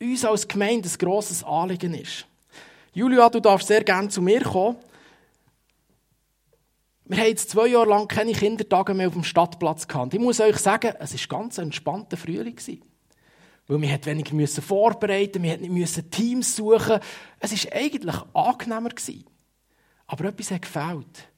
die 0.00 0.10
uns 0.10 0.24
als 0.24 0.48
Gemeinde 0.48 0.88
ein 0.88 0.98
grosses 0.98 1.44
Anliegen 1.44 1.94
ist. 1.94 2.26
Julia, 2.92 3.30
du 3.30 3.38
darfst 3.38 3.68
sehr 3.68 3.84
gerne 3.84 4.08
zu 4.08 4.20
mir 4.20 4.42
kommen. 4.42 4.76
Wir 7.04 7.18
haben 7.18 7.28
jetzt 7.28 7.50
zwei 7.50 7.68
Jahre 7.68 7.88
lang 7.88 8.08
keine 8.08 8.32
Kindertage 8.32 8.94
mehr 8.94 9.06
auf 9.06 9.12
dem 9.12 9.22
Stadtplatz 9.22 9.86
gehabt. 9.86 10.12
Ich 10.12 10.20
muss 10.20 10.40
euch 10.40 10.56
sagen, 10.56 10.92
es 10.98 11.30
war 11.30 11.38
ganz 11.38 11.58
entspannter 11.58 12.16
Frühling. 12.16 12.56
Weil 13.70 13.82
wir 13.82 14.04
weniger 14.06 14.34
müssen 14.34 14.64
vorbereiten, 14.64 15.44
wir 15.44 15.56
nicht 15.56 15.70
müssen 15.70 16.10
Teams 16.10 16.56
suchen. 16.56 16.98
Es 17.38 17.52
war 17.52 17.72
eigentlich 17.72 18.16
angenehmer 18.34 18.90
Aber 20.08 20.24
etwas 20.24 20.50
hat 20.50 20.62
gefehlt. 20.62 21.28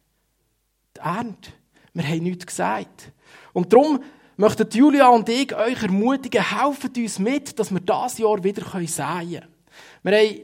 Die 0.97 1.01
Ernte. 1.01 1.51
Wir 1.93 2.09
haben 2.09 2.23
nichts 2.23 2.47
gesagt. 2.47 3.13
Und 3.53 3.71
darum 3.71 4.03
möchten 4.39 4.67
Julia 4.71 5.11
und 5.11 5.29
ich 5.29 5.55
euch 5.55 5.83
ermutigen, 5.83 6.43
helfen 6.43 6.91
uns 6.97 7.19
mit, 7.19 7.59
dass 7.59 7.71
wir 7.71 7.81
dieses 7.81 8.17
Jahr 8.17 8.43
wieder 8.43 8.63
säen 8.63 8.89
können. 9.29 9.47
Wir 10.03 10.19
haben 10.19 10.41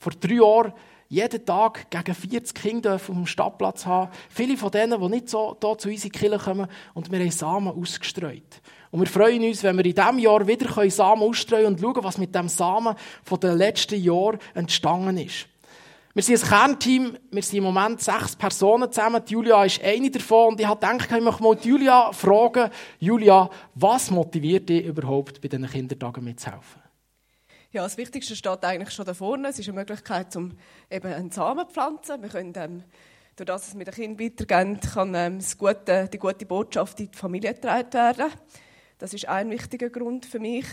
vor 0.00 0.12
drei 0.18 0.34
Jahren 0.34 0.72
jeden 1.06 1.46
Tag 1.46 1.88
gegen 1.88 2.14
40 2.16 2.52
Kinder 2.52 2.96
auf 2.96 3.06
dem 3.06 3.26
Stadtplatz 3.26 3.86
haben. 3.86 4.10
Viele 4.28 4.56
von 4.56 4.72
denen, 4.72 5.00
die 5.00 5.08
nicht 5.08 5.28
so 5.28 5.56
hier 5.62 5.78
zu 5.78 5.88
unseren 5.88 6.10
Kirche 6.10 6.38
kommen. 6.38 6.66
Und 6.94 7.12
wir 7.12 7.20
haben 7.20 7.30
Samen 7.30 7.68
ausgestreut. 7.68 8.60
Und 8.90 9.00
wir 9.00 9.06
freuen 9.06 9.44
uns, 9.44 9.62
wenn 9.62 9.76
wir 9.76 9.84
in 9.84 9.94
diesem 9.94 10.18
Jahr 10.18 10.46
wieder 10.46 10.90
Samen 10.90 11.22
ausstreuen 11.22 11.66
und 11.66 11.80
schauen, 11.80 12.04
was 12.04 12.18
mit 12.18 12.34
dem 12.34 12.48
Samen 12.48 12.94
von 13.22 13.40
den 13.40 13.56
letzten 13.56 14.02
Jahren 14.02 14.38
entstanden 14.54 15.18
ist. 15.18 15.46
Wir 16.14 16.22
sind 16.22 16.42
ein 16.42 16.48
Kernteam, 16.48 17.18
wir 17.30 17.42
sind 17.42 17.58
im 17.58 17.64
Moment 17.64 18.00
sechs 18.00 18.34
Personen 18.34 18.90
zusammen. 18.90 19.22
Julia 19.28 19.64
ist 19.64 19.80
eine 19.84 20.10
davon 20.10 20.48
und 20.48 20.60
ich 20.60 20.66
habe 20.66 20.80
gedacht, 20.80 21.12
ich 21.12 21.22
möchte 21.22 21.42
mal 21.42 21.56
Julia 21.62 22.12
fragen, 22.12 22.70
Julia, 22.98 23.48
was 23.74 24.10
motiviert 24.10 24.68
dich 24.68 24.84
überhaupt, 24.84 25.40
bei 25.40 25.48
diesen 25.48 25.68
Kindertagen 25.68 26.24
mitzuhelfen? 26.24 26.82
Ja, 27.70 27.82
das 27.82 27.98
Wichtigste 27.98 28.34
steht 28.34 28.64
eigentlich 28.64 28.90
schon 28.90 29.04
da 29.04 29.12
vorne. 29.12 29.48
Es 29.48 29.58
ist 29.58 29.68
eine 29.68 29.78
Möglichkeit, 29.78 30.34
um 30.34 30.56
eben 30.90 31.12
einen 31.12 31.30
Samen 31.30 31.68
zu 31.68 31.74
pflanzen. 31.74 32.22
Wir 32.22 32.30
können, 32.30 32.54
ähm, 32.56 32.82
durch 33.36 33.46
das, 33.46 33.66
dass 33.66 33.78
wir 33.78 33.84
den 33.84 33.94
Kindern 33.94 34.26
weitergeben, 34.26 34.80
kann 34.80 35.14
ähm, 35.14 35.38
gute, 35.58 36.08
die 36.12 36.18
gute 36.18 36.46
Botschaft 36.46 36.98
in 36.98 37.10
die 37.10 37.16
Familie 37.16 37.52
getragen 37.52 37.92
werden. 37.92 38.32
Das 38.98 39.14
ist 39.14 39.28
ein 39.28 39.50
wichtiger 39.50 39.90
Grund 39.90 40.26
für 40.26 40.40
mich. 40.40 40.66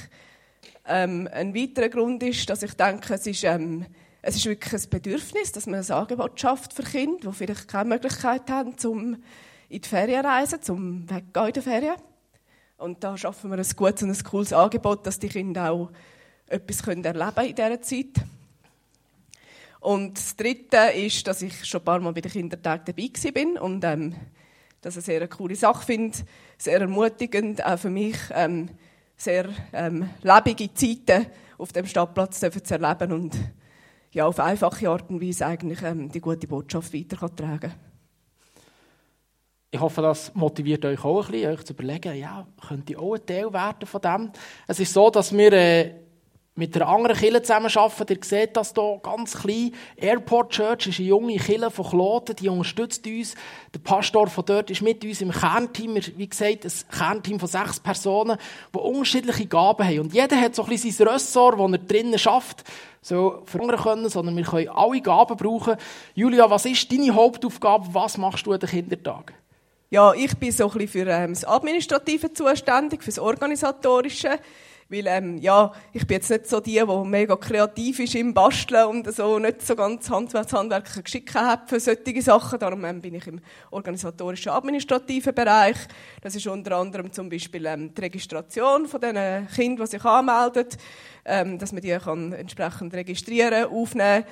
Ähm, 0.87 1.29
ein 1.31 1.53
weiterer 1.53 1.89
Grund 1.89 2.23
ist, 2.23 2.49
dass 2.49 2.63
ich 2.63 2.73
denke, 2.73 3.13
es 3.13 3.27
ist, 3.27 3.43
ähm, 3.43 3.85
es 4.23 4.35
ist 4.35 4.47
wirklich 4.47 4.73
ein 4.73 4.89
Bedürfnis, 4.89 5.51
dass 5.51 5.67
man 5.67 5.79
ein 5.79 5.91
Angebot 5.91 6.39
schafft 6.39 6.73
für 6.73 6.81
Kinder, 6.81 7.29
die 7.29 7.35
vielleicht 7.35 7.67
keine 7.67 7.89
Möglichkeit 7.89 8.49
haben, 8.49 8.73
um 8.85 9.23
in 9.69 9.81
die 9.81 9.87
Ferien 9.87 10.25
reisen, 10.25 10.59
zum 10.61 11.07
Weggehen 11.07 11.47
in 11.47 11.53
die 11.53 11.61
Ferien. 11.61 11.95
Und 12.77 13.03
da 13.03 13.15
schaffen 13.15 13.51
wir 13.51 13.59
ein 13.59 13.75
gutes 13.75 14.01
und 14.01 14.09
ein 14.09 14.23
cooles 14.23 14.53
Angebot, 14.53 15.05
dass 15.05 15.19
die 15.19 15.29
Kinder 15.29 15.71
auch 15.71 15.91
etwas 16.47 16.81
können 16.81 17.03
erleben 17.03 17.45
in 17.45 17.55
dieser 17.55 17.81
Zeit. 17.81 18.25
Und 19.79 20.17
das 20.17 20.35
Dritte 20.35 20.77
ist, 20.95 21.27
dass 21.27 21.43
ich 21.43 21.63
schon 21.63 21.81
ein 21.81 21.85
paar 21.85 21.99
Mal 21.99 22.11
bei 22.11 22.21
den 22.21 22.31
Kindertagen 22.31 22.85
dabei 22.85 23.31
bin 23.31 23.57
und 23.59 23.83
ähm, 23.83 24.15
das 24.85 24.97
eine 24.97 25.01
sehr 25.01 25.27
coole 25.27 25.55
Sache 25.55 25.83
finde, 25.83 26.15
sehr 26.59 26.79
ermutigend, 26.79 27.65
auch 27.65 27.79
für 27.79 27.89
mich 27.89 28.17
ähm, 28.31 28.69
sehr 29.17 29.49
ähm, 29.73 30.07
lebige 30.21 30.71
Zeiten 30.75 31.25
auf 31.57 31.73
dem 31.73 31.87
Stadtplatz 31.87 32.39
zu 32.39 32.73
erleben 32.73 33.11
und 33.11 33.35
ja, 34.11 34.27
auf 34.27 34.39
einfache 34.39 34.87
Art 34.87 35.09
und 35.09 35.21
Weise 35.21 35.47
eigentlich 35.47 35.81
ähm, 35.81 36.11
die 36.11 36.21
gute 36.21 36.47
Botschaft 36.47 36.93
weitertragen 36.93 37.73
Ich 39.71 39.79
hoffe, 39.79 40.03
das 40.03 40.35
motiviert 40.35 40.85
euch 40.85 41.03
auch 41.03 41.25
ein 41.25 41.31
bisschen, 41.31 41.51
euch 41.51 41.63
zu 41.63 41.73
überlegen, 41.73 42.15
ja, 42.15 42.45
könnte 42.67 42.99
auch 42.99 43.15
ein 43.15 43.25
Teil 43.25 43.51
werden 43.51 43.87
von 43.87 44.01
dem. 44.01 44.31
Es 44.67 44.79
ist 44.79 44.93
so, 44.93 45.09
dass 45.09 45.35
wir 45.35 45.51
äh, 45.51 45.95
mit 46.57 46.73
einer 46.75 46.87
anderen 46.87 47.17
Kirche 47.17 47.41
zusammenarbeiten. 47.41 48.05
Ihr 48.09 48.23
seht 48.23 48.55
das 48.55 48.73
hier 48.73 48.99
ganz 49.03 49.41
klein. 49.41 49.73
Airport 49.97 50.51
Church 50.51 50.87
ist 50.87 50.99
eine 50.99 51.09
junge 51.09 51.35
Kirche 51.35 51.69
von 51.69 51.85
Kloten, 51.85 52.35
die 52.37 52.47
unterstützt 52.47 53.05
uns. 53.05 53.35
Der 53.73 53.79
Pastor 53.79 54.27
von 54.27 54.45
dort 54.45 54.71
ist 54.71 54.81
mit 54.81 55.03
uns 55.03 55.19
im 55.19 55.31
Kernteam. 55.31 55.97
Wie 56.15 56.27
gesagt, 56.27 56.63
ein 56.63 56.97
Kernteam 56.97 57.39
von 57.41 57.49
sechs 57.49 57.81
Personen, 57.81 58.37
die 58.73 58.79
unterschiedliche 58.79 59.47
Gaben 59.47 59.85
haben. 59.85 59.99
Und 59.99 60.13
jeder 60.13 60.39
hat 60.39 60.55
so 60.55 60.63
ein 60.63 60.69
bisschen 60.69 60.91
sein 60.91 61.09
Ressort, 61.09 61.59
das 61.59 61.71
er 61.71 61.77
drinnen 61.77 62.17
schafft. 62.17 62.63
So 63.01 63.43
verhungern 63.45 63.79
können, 63.79 64.09
sondern 64.09 64.37
wir 64.37 64.45
können 64.45 64.69
alle 64.69 65.01
Gaben 65.01 65.35
brauchen. 65.35 65.75
Julia, 66.15 66.49
was 66.49 66.65
ist 66.65 66.89
deine 66.89 67.13
Hauptaufgabe? 67.13 67.89
Was 67.91 68.17
machst 68.17 68.45
du 68.45 68.53
an 68.53 68.61
den 68.61 68.69
Kindertag? 68.69 69.33
Ja, 69.89 70.13
ich 70.13 70.35
bin 70.37 70.51
so 70.51 70.65
ein 70.65 70.77
bisschen 70.77 71.05
für 71.05 71.11
ähm, 71.11 71.33
das 71.33 71.45
Administrative 71.45 72.33
zuständig, 72.33 73.03
für 73.03 73.11
das 73.11 73.19
Organisatorische. 73.19 74.39
Weil, 74.87 75.07
ähm, 75.07 75.37
ja, 75.39 75.71
ich 75.93 76.05
bin 76.05 76.17
jetzt 76.17 76.29
nicht 76.29 76.47
so 76.47 76.59
die, 76.59 76.79
die 76.79 77.07
mega 77.09 77.35
kreativ 77.35 77.99
ist 77.99 78.13
im 78.13 78.35
Basteln 78.35 78.85
und 78.85 79.11
so 79.11 79.39
nicht 79.39 79.65
so 79.65 79.75
ganz 79.75 80.09
handwerkliche 80.11 81.01
Geschicke 81.01 81.39
hat 81.39 81.67
für 81.69 81.79
solche 81.79 82.21
Sachen. 82.21 82.59
Darum 82.59 82.85
ähm, 82.85 83.01
bin 83.01 83.15
ich 83.15 83.25
im 83.25 83.41
organisatorischen, 83.71 84.51
administrativen 84.51 85.33
Bereich. 85.33 85.77
Das 86.21 86.35
ist 86.35 86.45
unter 86.45 86.77
anderem 86.77 87.11
zum 87.11 87.29
Beispiel 87.29 87.65
ähm, 87.65 87.95
die 87.95 88.01
Registration 88.01 88.85
von 88.85 89.01
den 89.01 89.47
Kindern, 89.47 89.85
die 89.85 89.91
sich 89.91 90.05
anmelden, 90.05 90.67
ähm, 91.25 91.57
dass 91.57 91.71
man 91.71 91.81
die 91.81 91.97
kann 91.97 92.33
entsprechend 92.33 92.93
registrieren, 92.93 93.65
aufnehmen 93.65 94.25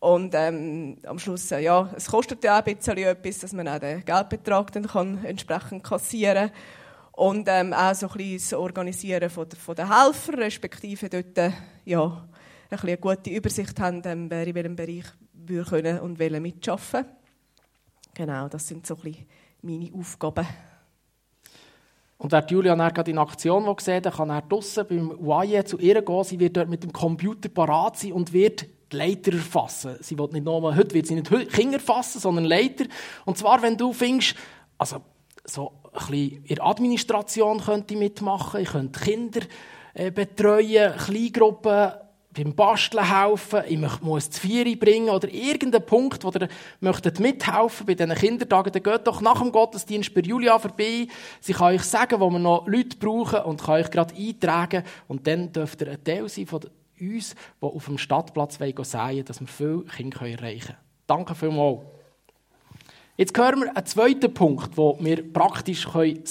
und 0.00 0.32
ähm, 0.36 0.98
am 1.06 1.18
Schluss, 1.18 1.50
äh, 1.50 1.60
ja, 1.60 1.90
es 1.96 2.06
kostet 2.06 2.44
ja 2.44 2.60
auch 2.60 2.64
ein 2.64 2.76
bisschen 2.76 2.98
etwas, 2.98 3.40
dass 3.40 3.52
man 3.52 3.66
auch 3.66 3.80
den 3.80 4.04
Geldbetrag 4.04 4.70
dann 4.72 4.86
kann 4.86 5.24
entsprechend 5.24 5.82
kassieren 5.82 6.50
kann. 6.50 6.52
Und 7.18 7.48
ähm, 7.48 7.72
auch 7.72 7.96
so 7.96 8.06
ein 8.06 8.12
bisschen 8.12 8.36
das 8.36 8.52
Organisieren 8.52 9.28
von, 9.28 9.48
der, 9.48 9.58
von 9.58 9.74
den 9.74 9.92
Helfern, 9.92 10.36
respektive 10.36 11.08
dort 11.08 11.36
äh, 11.36 11.50
ja, 11.84 12.04
ein 12.04 12.28
bisschen 12.70 12.88
eine 12.90 12.96
gute 12.96 13.30
Übersicht 13.30 13.80
haben, 13.80 14.02
ähm, 14.04 14.30
wer 14.30 14.46
in 14.46 14.54
welchem 14.54 14.76
Bereich 14.76 15.04
wir 15.32 15.64
können 15.64 15.98
und 15.98 16.20
wollen 16.20 16.40
mitarbeiten. 16.40 17.06
Genau, 18.14 18.48
das 18.48 18.68
sind 18.68 18.86
so 18.86 18.94
ein 18.94 19.00
bisschen 19.00 19.26
meine 19.62 19.90
Aufgaben. 19.98 20.46
Und 22.18 22.30
wer 22.30 22.46
Julia 22.46 22.76
dann 22.76 22.94
gerade 22.94 23.10
in 23.10 23.18
Aktion 23.18 23.74
gesehen 23.74 24.04
hat, 24.04 24.14
kann 24.14 24.30
er 24.30 24.42
draussen 24.42 24.86
beim 24.86 25.44
YE 25.44 25.64
zu 25.64 25.76
ihr 25.78 26.00
gehen. 26.00 26.22
Sie 26.22 26.38
wird 26.38 26.56
dort 26.56 26.68
mit 26.68 26.84
dem 26.84 26.92
Computer 26.92 27.48
parat 27.48 27.96
sein 27.96 28.12
und 28.12 28.32
wird 28.32 28.64
die 28.92 28.96
Leiter 28.96 29.32
erfassen. 29.32 29.96
Sie 30.02 30.16
wird 30.16 30.34
nicht 30.34 30.44
nur, 30.44 30.76
heute 30.76 30.94
wird 30.94 31.08
sie 31.08 31.16
nicht 31.16 31.50
Kinder 31.50 31.78
erfassen, 31.78 32.20
sondern 32.20 32.44
Leiter. 32.44 32.84
Und 33.24 33.36
zwar, 33.36 33.60
wenn 33.60 33.76
du 33.76 33.92
findest, 33.92 34.36
also 34.78 35.02
so 35.48 35.72
ein 35.92 36.06
bisschen 36.06 36.44
in 36.44 36.60
Administration 36.60 37.60
könnte 37.60 37.96
mitmachen, 37.96 38.60
ich 38.60 38.70
könnte 38.70 39.00
Kinder 39.00 39.40
äh, 39.94 40.10
betreuen, 40.10 40.96
Kleingruppen 40.96 41.92
beim 42.36 42.54
Basteln 42.54 43.08
helfen, 43.08 43.62
ich 43.68 44.00
muss 44.00 44.30
die 44.30 44.38
Vieri 44.40 44.76
bringen 44.76 45.10
oder 45.10 45.28
irgendeinen 45.28 45.84
Punkt, 45.84 46.24
wo 46.24 46.30
ihr 46.30 46.48
möchtet 46.80 47.20
mithelfen 47.20 47.86
bei 47.86 47.94
diesen 47.94 48.14
Kindertagen, 48.14 48.72
dann 48.72 48.82
geht 48.82 49.06
doch 49.06 49.20
nach 49.20 49.40
dem 49.40 49.50
Gottesdienst 49.50 50.14
bei 50.14 50.20
Julia 50.20 50.58
vorbei. 50.58 51.08
Sie 51.40 51.52
kann 51.52 51.74
euch 51.74 51.82
sagen, 51.82 52.20
wo 52.20 52.30
wir 52.30 52.38
noch 52.38 52.66
Leute 52.68 52.96
brauchen 52.96 53.40
und 53.40 53.62
kann 53.62 53.80
euch 53.80 53.90
gerade 53.90 54.14
eintragen 54.14 54.84
und 55.08 55.26
dann 55.26 55.52
dürft 55.52 55.80
ihr 55.80 55.90
ein 55.90 56.04
Teil 56.04 56.28
sein 56.28 56.46
von 56.46 56.60
uns, 57.00 57.34
die 57.34 57.66
auf 57.66 57.84
dem 57.86 57.98
Stadtplatz 57.98 58.58
säen 58.58 59.24
dass 59.24 59.40
wir 59.40 59.48
viele 59.48 59.84
Kinder 59.84 60.20
erreichen 60.22 60.66
können. 60.66 60.78
Danke 61.06 61.34
vielmals. 61.34 61.97
Jetzt 63.20 63.36
hören 63.36 63.62
wir 63.62 63.76
einen 63.76 63.84
zweiten 63.84 64.32
Punkt, 64.32 64.78
den 64.78 65.04
wir 65.04 65.32
praktisch 65.32 65.82
sagen 65.82 66.14
können. 66.14 66.24